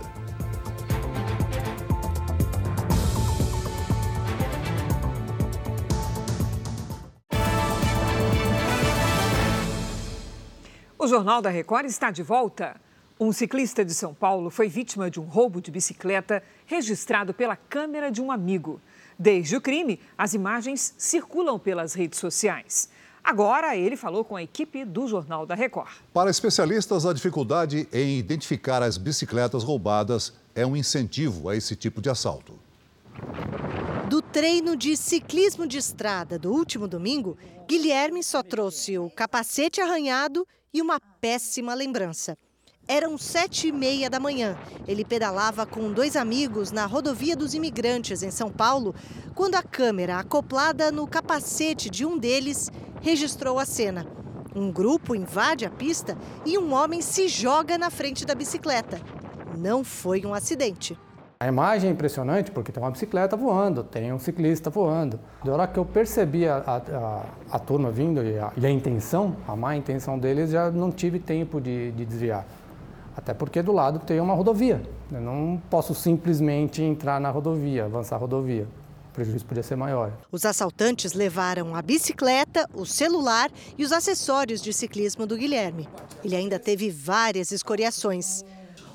[11.07, 12.75] O Jornal da Record está de volta.
[13.17, 18.11] Um ciclista de São Paulo foi vítima de um roubo de bicicleta registrado pela câmera
[18.11, 18.81] de um amigo.
[19.17, 22.89] Desde o crime, as imagens circulam pelas redes sociais.
[23.23, 25.93] Agora, ele falou com a equipe do Jornal da Record.
[26.13, 32.01] Para especialistas, a dificuldade em identificar as bicicletas roubadas é um incentivo a esse tipo
[32.01, 32.59] de assalto.
[34.09, 40.45] Do treino de ciclismo de estrada do último domingo, Guilherme só trouxe o capacete arranhado
[40.77, 42.37] e uma péssima lembrança.
[42.87, 44.55] Eram sete e meia da manhã.
[44.87, 48.93] Ele pedalava com dois amigos na rodovia dos imigrantes, em São Paulo,
[49.33, 52.71] quando a câmera acoplada no capacete de um deles
[53.01, 54.07] registrou a cena.
[54.55, 56.15] Um grupo invade a pista
[56.45, 59.01] e um homem se joga na frente da bicicleta.
[59.57, 60.97] Não foi um acidente.
[61.39, 65.19] A imagem é impressionante porque tem uma bicicleta voando, tem um ciclista voando.
[65.45, 69.35] Da hora que eu percebi a, a, a turma vindo e a, e a, intenção,
[69.47, 72.43] a má intenção deles, já não tive tempo de, de desviar.
[73.15, 74.81] Até porque do lado tem uma rodovia.
[75.11, 78.67] Eu não posso simplesmente entrar na rodovia, avançar a rodovia.
[79.11, 80.11] O prejuízo podia ser maior.
[80.31, 85.87] Os assaltantes levaram a bicicleta, o celular e os acessórios de ciclismo do Guilherme.
[86.23, 88.43] Ele ainda teve várias escoriações.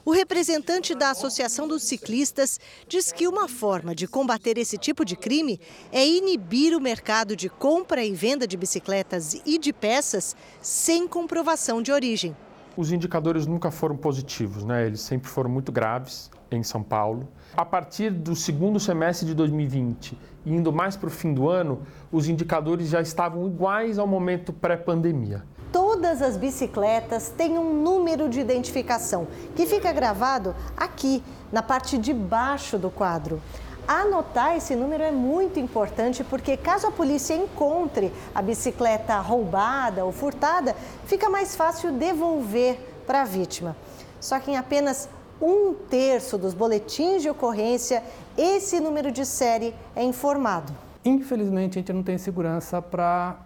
[0.05, 5.15] O representante da Associação dos Ciclistas diz que uma forma de combater esse tipo de
[5.15, 5.61] crime
[5.93, 11.81] é inibir o mercado de compra e venda de bicicletas e de peças sem comprovação
[11.81, 12.37] de origem.
[12.77, 14.85] Os indicadores nunca foram positivos, né?
[14.87, 17.29] eles sempre foram muito graves em São Paulo.
[17.57, 22.29] A partir do segundo semestre de 2020, indo mais para o fim do ano, os
[22.29, 29.27] indicadores já estavam iguais ao momento pré-pandemia todas as bicicletas têm um número de identificação
[29.57, 33.41] que fica gravado aqui, na parte de baixo do quadro.
[33.87, 40.13] Anotar esse número é muito importante porque, caso a polícia encontre a bicicleta roubada ou
[40.13, 43.77] furtada, fica mais fácil devolver para a vítima.
[44.21, 45.09] Só que em apenas
[45.41, 48.05] um terço dos boletins de ocorrência,
[48.39, 50.73] esse número de série é informado.
[51.05, 53.37] Infelizmente, a gente não tem segurança para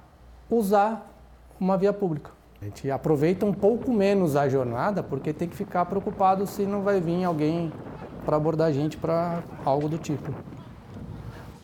[0.51, 1.16] usar
[1.61, 2.31] uma via pública.
[2.61, 6.83] A gente aproveita um pouco menos a jornada porque tem que ficar preocupado se não
[6.83, 7.73] vai vir alguém
[8.25, 10.35] para abordar a gente para algo do tipo.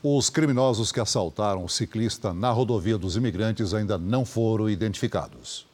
[0.03, 5.67] Os criminosos que assaltaram o ciclista na rodovia dos imigrantes ainda não foram identificados.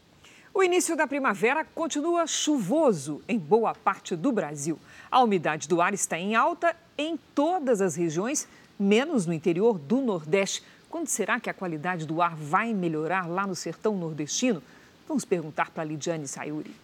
[0.52, 4.78] O início da primavera continua chuvoso em boa parte do Brasil.
[5.10, 8.48] A umidade do ar está em alta em todas as regiões,
[8.78, 10.62] menos no interior do Nordeste.
[10.90, 14.62] Quando será que a qualidade do ar vai melhorar lá no sertão nordestino?
[15.06, 16.74] Vamos perguntar para a Lidiane Sayuri.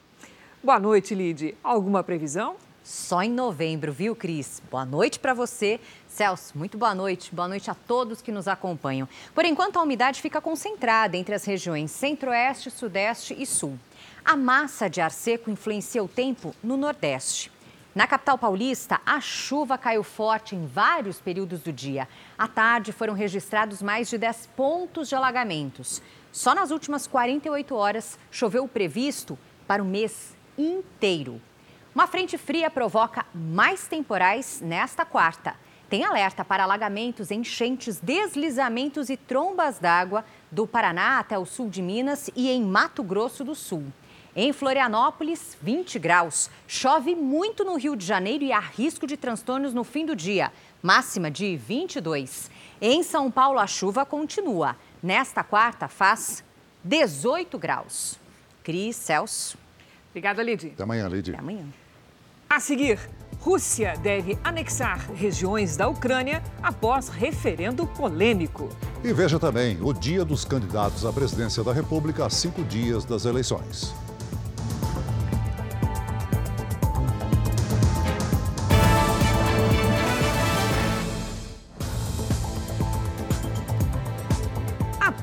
[0.62, 1.56] Boa noite, Lid.
[1.64, 2.56] Alguma previsão?
[2.84, 4.62] Só em novembro, viu, Cris?
[4.70, 5.80] Boa noite para você.
[6.06, 7.34] Celso, muito boa noite.
[7.34, 9.08] Boa noite a todos que nos acompanham.
[9.34, 13.78] Por enquanto, a umidade fica concentrada entre as regiões Centro-Oeste, Sudeste e Sul.
[14.22, 17.50] A massa de ar seco influencia o tempo no Nordeste.
[17.94, 22.08] Na capital paulista, a chuva caiu forte em vários períodos do dia.
[22.36, 26.02] À tarde foram registrados mais de 10 pontos de alagamentos.
[26.32, 31.40] Só nas últimas 48 horas choveu o previsto para o mês inteiro.
[31.94, 35.54] Uma frente fria provoca mais temporais nesta quarta.
[35.88, 41.80] Tem alerta para alagamentos, enchentes, deslizamentos e trombas d'água do Paraná até o sul de
[41.80, 43.84] Minas e em Mato Grosso do Sul.
[44.36, 46.50] Em Florianópolis, 20 graus.
[46.66, 50.52] Chove muito no Rio de Janeiro e há risco de transtornos no fim do dia.
[50.82, 52.50] Máxima de 22.
[52.80, 54.76] Em São Paulo, a chuva continua.
[55.00, 56.42] Nesta quarta, faz
[56.82, 58.18] 18 graus.
[58.64, 59.56] Cris, Celso.
[60.10, 60.72] Obrigada, Lidy.
[60.74, 61.30] Até amanhã, Lidy.
[61.30, 61.66] Até amanhã.
[62.50, 62.98] A seguir,
[63.40, 68.68] Rússia deve anexar regiões da Ucrânia após referendo polêmico.
[69.04, 73.26] E veja também o dia dos candidatos à presidência da República a cinco dias das
[73.26, 73.94] eleições.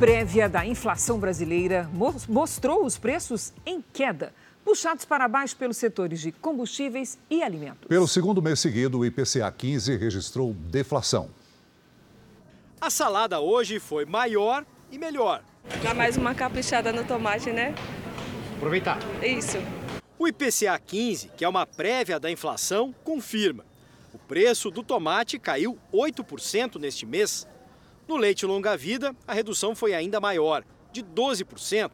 [0.01, 1.87] Prévia da inflação brasileira
[2.27, 4.33] mostrou os preços em queda,
[4.65, 7.87] puxados para baixo pelos setores de combustíveis e alimentos.
[7.87, 11.29] Pelo segundo mês seguido, o IPCA 15 registrou deflação.
[12.81, 15.43] A salada hoje foi maior e melhor.
[15.83, 17.75] Dá mais uma caprichada no tomate, né?
[18.57, 18.97] Aproveitar.
[19.21, 19.59] Isso.
[20.17, 23.63] O IPCA 15, que é uma prévia da inflação, confirma.
[24.11, 27.47] O preço do tomate caiu 8% neste mês,
[28.12, 31.91] no leite longa-vida, a redução foi ainda maior, de 12%.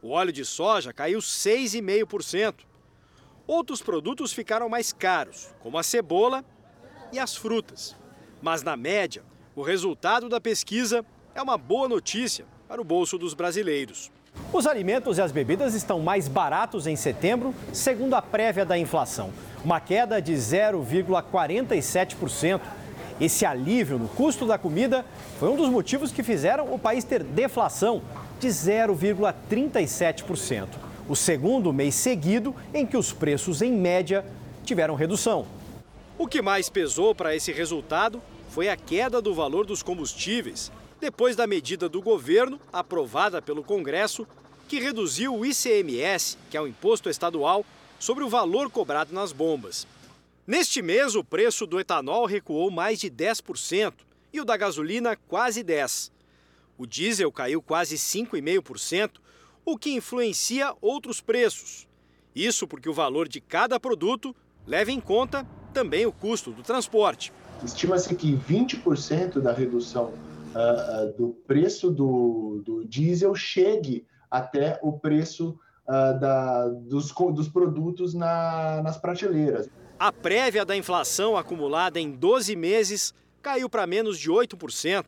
[0.00, 2.54] O óleo de soja caiu 6,5%.
[3.48, 6.44] Outros produtos ficaram mais caros, como a cebola
[7.12, 7.96] e as frutas.
[8.40, 9.24] Mas, na média,
[9.56, 14.12] o resultado da pesquisa é uma boa notícia para o bolso dos brasileiros.
[14.52, 19.32] Os alimentos e as bebidas estão mais baratos em setembro, segundo a prévia da inflação,
[19.64, 22.60] uma queda de 0,47%.
[23.20, 25.04] Esse alívio no custo da comida
[25.38, 28.00] foi um dos motivos que fizeram o país ter deflação
[28.40, 30.68] de 0,37%.
[31.06, 34.24] O segundo mês seguido em que os preços, em média,
[34.64, 35.46] tiveram redução.
[36.16, 41.36] O que mais pesou para esse resultado foi a queda do valor dos combustíveis, depois
[41.36, 44.26] da medida do governo, aprovada pelo Congresso,
[44.66, 47.66] que reduziu o ICMS, que é o imposto estadual,
[47.98, 49.86] sobre o valor cobrado nas bombas.
[50.46, 53.92] Neste mês, o preço do etanol recuou mais de 10%
[54.32, 56.10] e o da gasolina quase 10%.
[56.78, 59.20] O diesel caiu quase 5,5%,
[59.64, 61.86] o que influencia outros preços.
[62.34, 64.34] Isso porque o valor de cada produto
[64.66, 67.32] leva em conta também o custo do transporte.
[67.62, 70.14] Estima-se que 20% da redução
[70.54, 78.14] uh, do preço do, do, diesel chegue até o preço uh, da, dos, dos, produtos
[78.14, 79.68] na, nas prateleiras.
[80.00, 85.04] A prévia da inflação acumulada em 12 meses caiu para menos de 8%.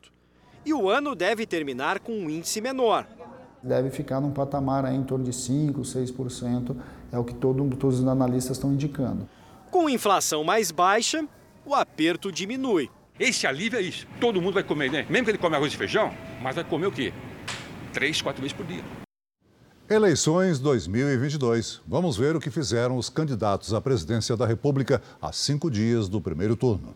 [0.63, 3.07] E o ano deve terminar com um índice menor.
[3.63, 6.77] Deve ficar num patamar aí em torno de 5%, 6%,
[7.11, 9.27] é o que todo, todos os analistas estão indicando.
[9.71, 11.27] Com inflação mais baixa,
[11.65, 12.87] o aperto diminui.
[13.19, 14.05] Esse alívio é isso.
[14.21, 15.07] Todo mundo vai comer, né?
[15.09, 17.11] Mesmo que ele come arroz e feijão, mas vai comer o quê?
[17.91, 18.83] Três, quatro vezes por dia.
[19.89, 21.81] Eleições 2022.
[21.85, 26.21] Vamos ver o que fizeram os candidatos à presidência da República a cinco dias do
[26.21, 26.95] primeiro turno.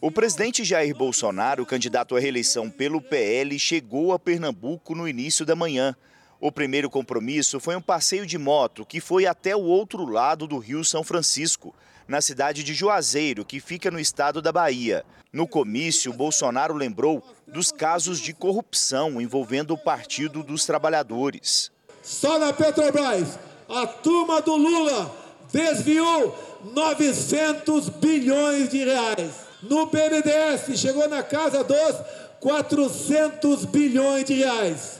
[0.00, 5.54] O presidente Jair Bolsonaro, candidato à reeleição pelo PL, chegou a Pernambuco no início da
[5.54, 5.94] manhã.
[6.40, 10.56] O primeiro compromisso foi um passeio de moto que foi até o outro lado do
[10.56, 11.74] Rio São Francisco,
[12.08, 15.04] na cidade de Juazeiro, que fica no estado da Bahia.
[15.30, 21.70] No comício, Bolsonaro lembrou dos casos de corrupção envolvendo o Partido dos Trabalhadores.
[22.02, 23.38] Só na Petrobras,
[23.68, 25.14] a turma do Lula
[25.52, 26.34] desviou
[26.74, 29.30] 900 bilhões de reais.
[29.62, 31.96] No BNDES chegou na casa dos
[32.40, 34.98] 400 bilhões de reais.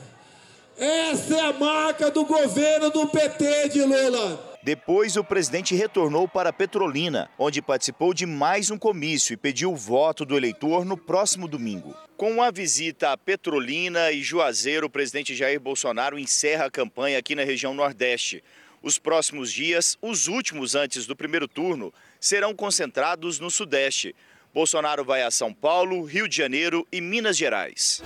[0.77, 4.48] Essa é a marca do governo do PT de Lula.
[4.61, 9.75] Depois, o presidente retornou para Petrolina, onde participou de mais um comício e pediu o
[9.75, 11.95] voto do eleitor no próximo domingo.
[12.17, 17.35] Com a visita a Petrolina e Juazeiro, o presidente Jair Bolsonaro encerra a campanha aqui
[17.35, 18.43] na região Nordeste.
[18.81, 24.13] Os próximos dias, os últimos antes do primeiro turno, serão concentrados no Sudeste.
[24.53, 28.03] Bolsonaro vai a São Paulo, Rio de Janeiro e Minas Gerais.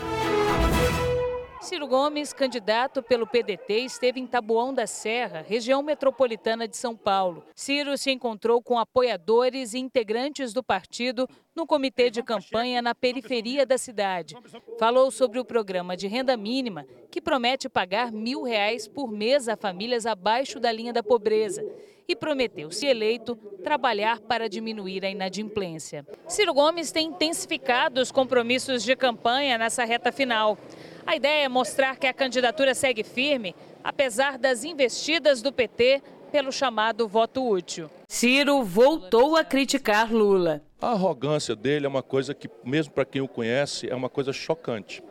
[1.63, 7.41] Ciro Gomes, candidato pelo PDT, esteve em Taboão da Serra, região metropolitana de São Paulo.
[7.55, 13.65] Ciro se encontrou com apoiadores e integrantes do partido no comitê de campanha na periferia
[13.65, 14.35] da cidade.
[14.77, 19.55] Falou sobre o programa de renda mínima, que promete pagar mil reais por mês a
[19.55, 21.63] famílias abaixo da linha da pobreza
[22.07, 26.05] e prometeu, se eleito, trabalhar para diminuir a inadimplência.
[26.27, 30.57] Ciro Gomes tem intensificado os compromissos de campanha nessa reta final.
[31.05, 36.01] A ideia é mostrar que a candidatura segue firme, apesar das investidas do PT
[36.31, 37.89] pelo chamado voto útil.
[38.07, 40.61] Ciro voltou a criticar Lula.
[40.81, 44.31] A arrogância dele é uma coisa que, mesmo para quem o conhece, é uma coisa
[44.31, 45.03] chocante.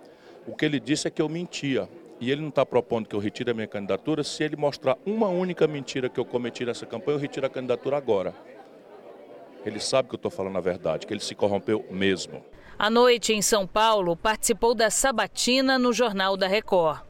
[0.47, 1.89] O que ele disse é que eu mentia.
[2.21, 4.25] E ele não está propondo que eu retire a minha candidatura.
[4.25, 7.97] Se ele mostrar uma única mentira que eu cometi nessa campanha, eu retiro a candidatura
[7.97, 8.35] agora.
[9.65, 12.45] Ele sabe que eu estou falando a verdade, que ele se corrompeu mesmo.
[12.79, 17.01] À noite, em São Paulo, participou da sabatina no Jornal da Record.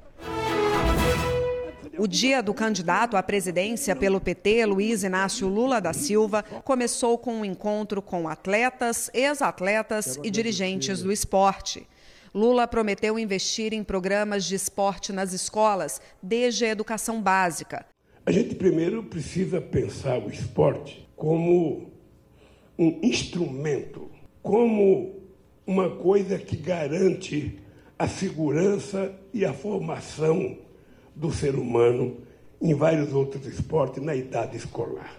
[1.98, 7.36] O dia do candidato à presidência pelo PT, Luiz Inácio Lula da Silva, começou com
[7.36, 11.86] um encontro com atletas, ex-atletas e dirigentes do esporte.
[12.34, 17.86] Lula prometeu investir em programas de esporte nas escolas, desde a educação básica.
[18.24, 21.92] A gente primeiro precisa pensar o esporte como
[22.78, 24.10] um instrumento,
[24.42, 25.21] como
[25.66, 27.58] uma coisa que garante
[27.98, 30.58] a segurança e a formação
[31.14, 32.18] do ser humano
[32.60, 35.16] em vários outros esportes na idade escolar.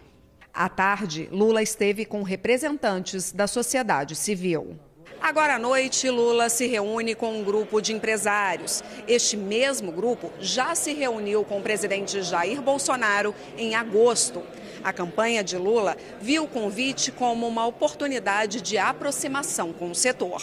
[0.54, 4.78] À tarde, Lula esteve com representantes da sociedade civil.
[5.20, 8.84] Agora à noite, Lula se reúne com um grupo de empresários.
[9.08, 14.44] Este mesmo grupo já se reuniu com o presidente Jair Bolsonaro em agosto.
[14.84, 20.42] A campanha de Lula viu o convite como uma oportunidade de aproximação com o setor.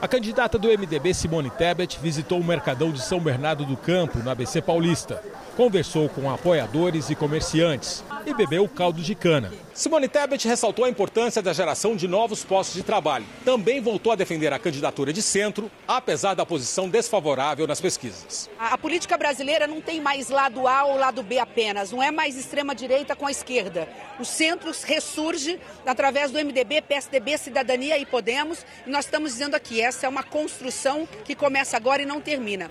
[0.00, 4.30] A candidata do MDB, Simone Tebet, visitou o Mercadão de São Bernardo do Campo, no
[4.30, 5.22] ABC Paulista.
[5.56, 9.52] Conversou com apoiadores e comerciantes e bebeu caldo de cana.
[9.72, 13.24] Simone Tebet ressaltou a importância da geração de novos postos de trabalho.
[13.44, 18.50] Também voltou a defender a candidatura de centro, apesar da posição desfavorável nas pesquisas.
[18.58, 22.36] A política brasileira não tem mais lado A ou lado B apenas, não é mais
[22.36, 23.88] extrema-direita com a esquerda.
[24.18, 28.64] O centro ressurge através do MDB, PSDB, Cidadania e Podemos.
[28.86, 32.70] E nós estamos dizendo aqui, essa é uma construção que começa agora e não termina.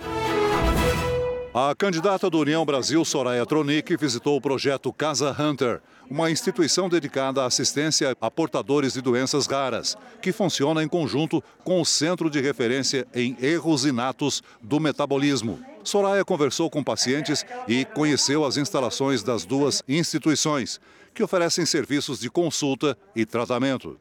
[1.58, 7.42] A candidata do União Brasil, Soraya Tronic, visitou o projeto Casa Hunter, uma instituição dedicada
[7.42, 12.42] à assistência a portadores de doenças raras, que funciona em conjunto com o Centro de
[12.42, 15.58] Referência em Erros Inatos do Metabolismo.
[15.82, 20.82] Soraya conversou com pacientes e conheceu as instalações das duas instituições,
[21.14, 23.98] que oferecem serviços de consulta e tratamento.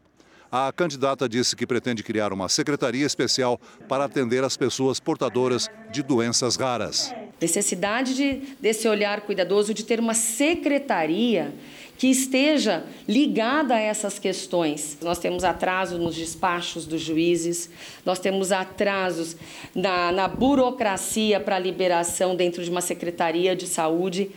[0.56, 6.00] A candidata disse que pretende criar uma secretaria especial para atender as pessoas portadoras de
[6.00, 7.12] doenças raras.
[7.40, 11.52] Necessidade de, desse olhar cuidadoso, de ter uma secretaria
[11.98, 14.96] que esteja ligada a essas questões.
[15.02, 17.68] Nós temos atrasos nos despachos dos juízes,
[18.06, 19.36] nós temos atrasos
[19.74, 24.30] na, na burocracia para a liberação dentro de uma secretaria de saúde.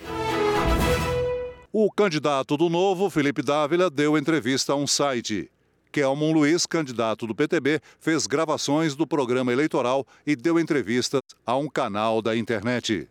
[1.72, 5.52] O candidato do Novo, Felipe Dávila, deu entrevista a um site.
[5.92, 11.70] Kelmon Luiz, candidato do PTB, fez gravações do programa eleitoral e deu entrevistas a um
[11.70, 13.08] canal da internet.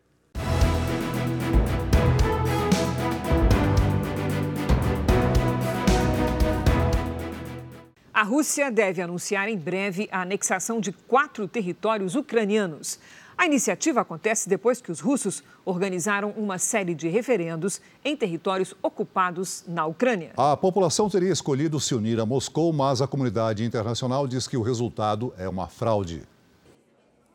[8.16, 12.98] A Rússia deve anunciar em breve a anexação de quatro territórios ucranianos.
[13.38, 19.62] A iniciativa acontece depois que os russos organizaram uma série de referendos em territórios ocupados
[19.68, 20.32] na Ucrânia.
[20.36, 24.62] A população teria escolhido se unir a Moscou, mas a comunidade internacional diz que o
[24.62, 26.22] resultado é uma fraude.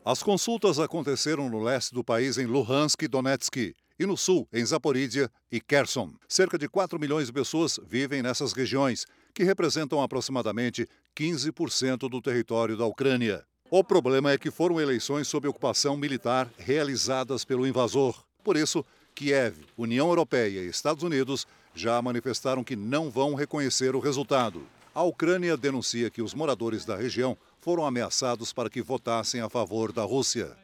[0.04, 4.66] As consultas aconteceram no leste do país, em Luhansk e Donetsk, e no sul, em
[4.66, 6.12] Zaporídia e Kherson.
[6.28, 12.76] Cerca de 4 milhões de pessoas vivem nessas regiões, que representam aproximadamente 15% do território
[12.76, 13.44] da Ucrânia.
[13.74, 18.22] O problema é que foram eleições sob ocupação militar realizadas pelo invasor.
[18.44, 23.98] Por isso, Kiev, União Europeia e Estados Unidos já manifestaram que não vão reconhecer o
[23.98, 24.60] resultado.
[24.94, 29.90] A Ucrânia denuncia que os moradores da região foram ameaçados para que votassem a favor
[29.90, 30.54] da Rússia.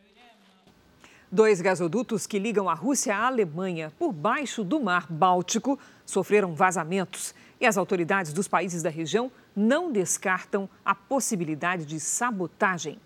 [1.33, 7.35] Dois gasodutos que ligam a Rússia à Alemanha por baixo do Mar Báltico sofreram vazamentos
[7.61, 12.99] e as autoridades dos países da região não descartam a possibilidade de sabotagem.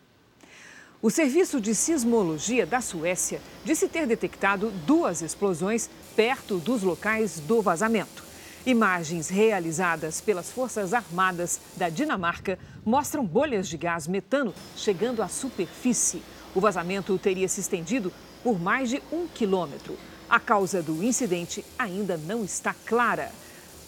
[1.00, 7.60] O Serviço de Sismologia da Suécia disse ter detectado duas explosões perto dos locais do
[7.60, 8.22] vazamento.
[8.64, 16.22] Imagens realizadas pelas Forças Armadas da Dinamarca mostram bolhas de gás metano chegando à superfície.
[16.54, 18.12] O vazamento teria se estendido
[18.44, 19.98] por mais de um quilômetro.
[20.30, 23.32] A causa do incidente ainda não está clara.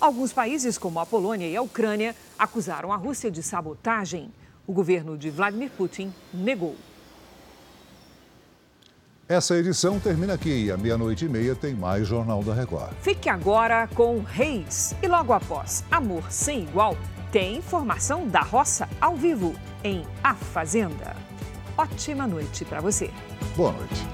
[0.04, 4.30] Alguns países, como a Polônia e a Ucrânia, acusaram a Rússia de sabotagem.
[4.66, 6.76] O governo de Vladimir Putin negou.
[9.26, 12.92] Essa edição termina aqui à meia-noite e meia tem mais Jornal da Record.
[13.00, 16.98] Fique agora com Reis e logo após Amor Sem Igual,
[17.32, 21.16] tem informação da roça ao vivo em A Fazenda.
[21.78, 23.10] Ótima noite para você.
[23.56, 24.06] Boa noite.